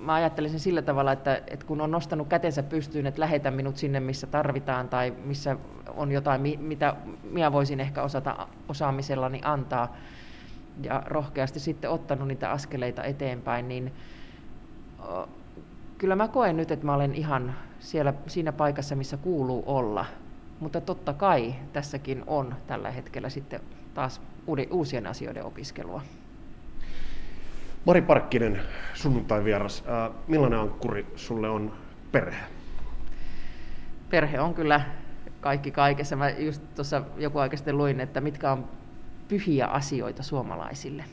mä 0.02 0.14
ajattelisin 0.14 0.60
sillä 0.60 0.82
tavalla, 0.82 1.12
että, 1.12 1.42
että 1.46 1.66
kun 1.66 1.80
on 1.80 1.90
nostanut 1.90 2.28
kätensä 2.28 2.62
pystyyn, 2.62 3.06
että 3.06 3.20
lähetä 3.20 3.50
minut 3.50 3.76
sinne, 3.76 4.00
missä 4.00 4.26
tarvitaan 4.26 4.88
tai 4.88 5.14
missä 5.24 5.56
on 5.94 6.12
jotain, 6.12 6.40
mitä 6.60 6.96
minä 7.30 7.52
voisin 7.52 7.80
ehkä 7.80 8.02
osata 8.02 8.48
osaamisellani 8.68 9.40
antaa, 9.44 9.96
ja 10.82 11.02
rohkeasti 11.06 11.60
sitten 11.60 11.90
ottanut 11.90 12.28
niitä 12.28 12.50
askeleita 12.50 13.04
eteenpäin, 13.04 13.68
niin 13.68 13.92
kyllä 15.98 16.16
mä 16.16 16.28
koen 16.28 16.56
nyt, 16.56 16.70
että 16.70 16.86
mä 16.86 16.94
olen 16.94 17.14
ihan 17.14 17.54
siellä, 17.80 18.14
siinä 18.26 18.52
paikassa, 18.52 18.96
missä 18.96 19.16
kuuluu 19.16 19.62
olla. 19.66 20.06
Mutta 20.60 20.80
totta 20.80 21.12
kai 21.12 21.54
tässäkin 21.72 22.24
on 22.26 22.54
tällä 22.66 22.90
hetkellä 22.90 23.28
sitten 23.28 23.60
taas 23.94 24.20
uusien 24.70 25.06
asioiden 25.06 25.44
opiskelua. 25.44 26.02
Mari 27.84 28.02
Parkkinen, 28.02 28.60
sunnuntai 28.94 29.44
vieras. 29.44 29.84
Millainen 30.28 30.58
ankkuri 30.58 31.06
sulle 31.16 31.48
on 31.48 31.72
perhe? 32.12 32.44
Perhe 34.10 34.40
on 34.40 34.54
kyllä 34.54 34.80
kaikki 35.40 35.70
kaikessa. 35.70 36.16
Mä 36.16 36.30
just 36.30 36.62
tuossa 36.74 37.02
joku 37.16 37.38
aika 37.38 37.56
sitten 37.56 37.78
luin, 37.78 38.00
että 38.00 38.20
mitkä 38.20 38.52
on 38.52 38.68
pyhiä 39.28 39.66
asioita 39.66 40.22
suomalaisille. 40.22 41.04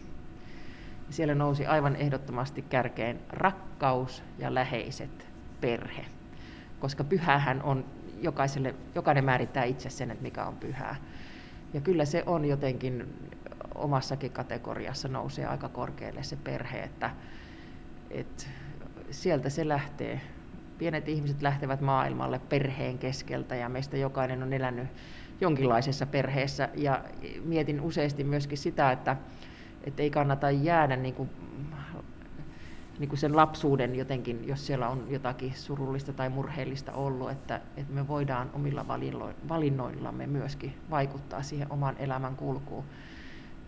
Siellä 1.10 1.36
nousi 1.36 1.66
aivan 1.66 1.96
ehdottomasti 1.96 2.62
kärkeen 2.62 3.20
rakkaus 3.30 4.24
ja 4.40 4.54
läheiset 4.54 5.28
perhe. 5.62 6.06
Koska 6.80 7.04
pyhähän 7.04 7.62
on 7.64 7.86
jokaiselle, 8.22 8.76
jokainen 8.96 9.26
määrittää 9.26 9.64
itse 9.64 9.90
sen, 9.90 10.12
että 10.12 10.24
mikä 10.24 10.46
on 10.46 10.56
pyhää. 10.56 10.96
Ja 11.74 11.82
kyllä 11.82 12.06
se 12.06 12.24
on 12.26 12.46
jotenkin 12.46 13.14
omassakin 13.80 14.32
kategoriassa 14.32 15.08
nousee 15.08 15.46
aika 15.46 15.70
korkealle 15.70 16.24
se 16.24 16.36
perhe, 16.36 16.80
että, 16.80 17.10
että 18.12 18.44
sieltä 19.12 19.50
se 19.50 19.68
lähtee. 19.68 20.22
Pienet 20.78 21.08
ihmiset 21.08 21.42
lähtevät 21.42 21.82
maailmalle 21.82 22.40
perheen 22.40 22.98
keskeltä 22.98 23.56
ja 23.56 23.70
meistä 23.70 23.98
jokainen 23.98 24.44
on 24.44 24.54
elänyt 24.54 24.88
jonkinlaisessa 25.42 26.06
perheessä 26.06 26.70
ja 26.76 27.04
mietin 27.44 27.82
useasti 27.82 28.24
myöskin 28.24 28.58
sitä, 28.58 28.92
että, 28.92 29.16
että 29.84 30.04
ei 30.04 30.10
kannata 30.10 30.52
jäädä 30.52 30.96
niin 30.96 31.14
kuin, 31.14 31.30
niin 33.00 33.10
kuin 33.10 33.20
sen 33.20 33.36
lapsuuden 33.36 33.96
jotenkin, 33.96 34.48
jos 34.48 34.68
siellä 34.68 34.90
on 34.90 35.06
jotakin 35.10 35.54
surullista 35.56 36.14
tai 36.14 36.30
murheellista 36.30 36.92
ollut, 36.92 37.32
että, 37.32 37.62
että 37.78 37.94
me 37.94 38.08
voidaan 38.08 38.50
omilla 38.54 38.88
valinnoillamme 39.50 40.28
myöskin 40.28 40.74
vaikuttaa 40.90 41.44
siihen 41.44 41.72
oman 41.72 41.96
elämän 41.98 42.36
kulkuun 42.36 42.86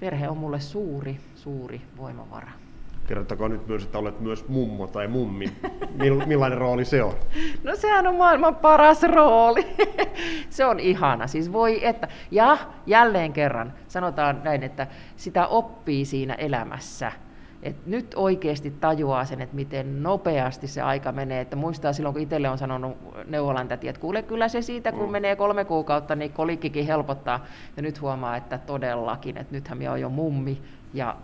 perhe 0.01 0.29
on 0.29 0.37
mulle 0.37 0.59
suuri, 0.59 1.19
suuri 1.35 1.81
voimavara. 1.97 2.51
Kerrottakoon 3.07 3.51
nyt 3.51 3.67
myös, 3.67 3.83
että 3.83 3.97
olet 3.97 4.19
myös 4.19 4.47
mummo 4.47 4.87
tai 4.87 5.07
mummi. 5.07 5.45
Millainen 6.25 6.57
rooli 6.57 6.85
se 6.85 7.03
on? 7.03 7.13
No 7.63 7.75
sehän 7.75 8.07
on 8.07 8.15
maailman 8.15 8.55
paras 8.55 9.03
rooli. 9.03 9.67
se 10.49 10.65
on 10.65 10.79
ihana. 10.79 11.27
Siis 11.27 11.53
voi 11.53 11.85
että. 11.85 12.07
Ja 12.31 12.57
jälleen 12.85 13.33
kerran 13.33 13.73
sanotaan 13.87 14.41
näin, 14.43 14.63
että 14.63 14.87
sitä 15.15 15.47
oppii 15.47 16.05
siinä 16.05 16.33
elämässä 16.33 17.11
et 17.63 17.85
nyt 17.85 18.13
oikeasti 18.15 18.71
tajuaa 18.71 19.25
sen, 19.25 19.41
että 19.41 19.55
miten 19.55 20.03
nopeasti 20.03 20.67
se 20.67 20.81
aika 20.81 21.11
menee. 21.11 21.41
Että 21.41 21.55
muistaa 21.55 21.93
silloin, 21.93 22.13
kun 22.13 22.21
itselle 22.21 22.49
on 22.49 22.57
sanonut 22.57 22.97
neuvolan 23.27 23.67
täti, 23.67 23.87
että 23.87 24.01
kuule 24.01 24.23
kyllä 24.23 24.47
se 24.47 24.61
siitä, 24.61 24.91
kun 24.91 25.05
mm. 25.05 25.11
menee 25.11 25.35
kolme 25.35 25.65
kuukautta, 25.65 26.15
niin 26.15 26.31
kolikkikin 26.31 26.85
helpottaa. 26.85 27.45
Ja 27.77 27.83
nyt 27.83 28.01
huomaa, 28.01 28.37
että 28.37 28.57
todellakin, 28.57 29.37
että 29.37 29.55
nythän 29.55 29.77
minä 29.77 29.91
olen 29.91 30.01
jo 30.01 30.09
mummi. 30.09 30.61
Ja 30.93 31.17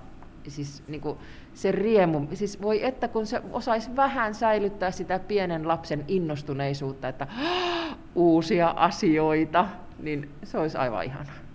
siis 0.48 0.84
niin 0.88 1.02
kuin 1.02 1.18
se 1.54 1.72
riemu, 1.72 2.28
siis 2.34 2.62
voi 2.62 2.86
että 2.86 3.08
kun 3.08 3.26
se 3.26 3.42
osaisi 3.52 3.96
vähän 3.96 4.34
säilyttää 4.34 4.92
sitä 4.92 5.20
pienen 5.20 5.68
lapsen 5.68 6.06
innostuneisuutta, 6.08 7.08
että 7.08 7.28
uusia 8.16 8.70
asioita, 8.70 9.68
niin 10.00 10.30
se 10.44 10.58
olisi 10.58 10.78
aivan 10.78 11.06
ihana. 11.06 11.47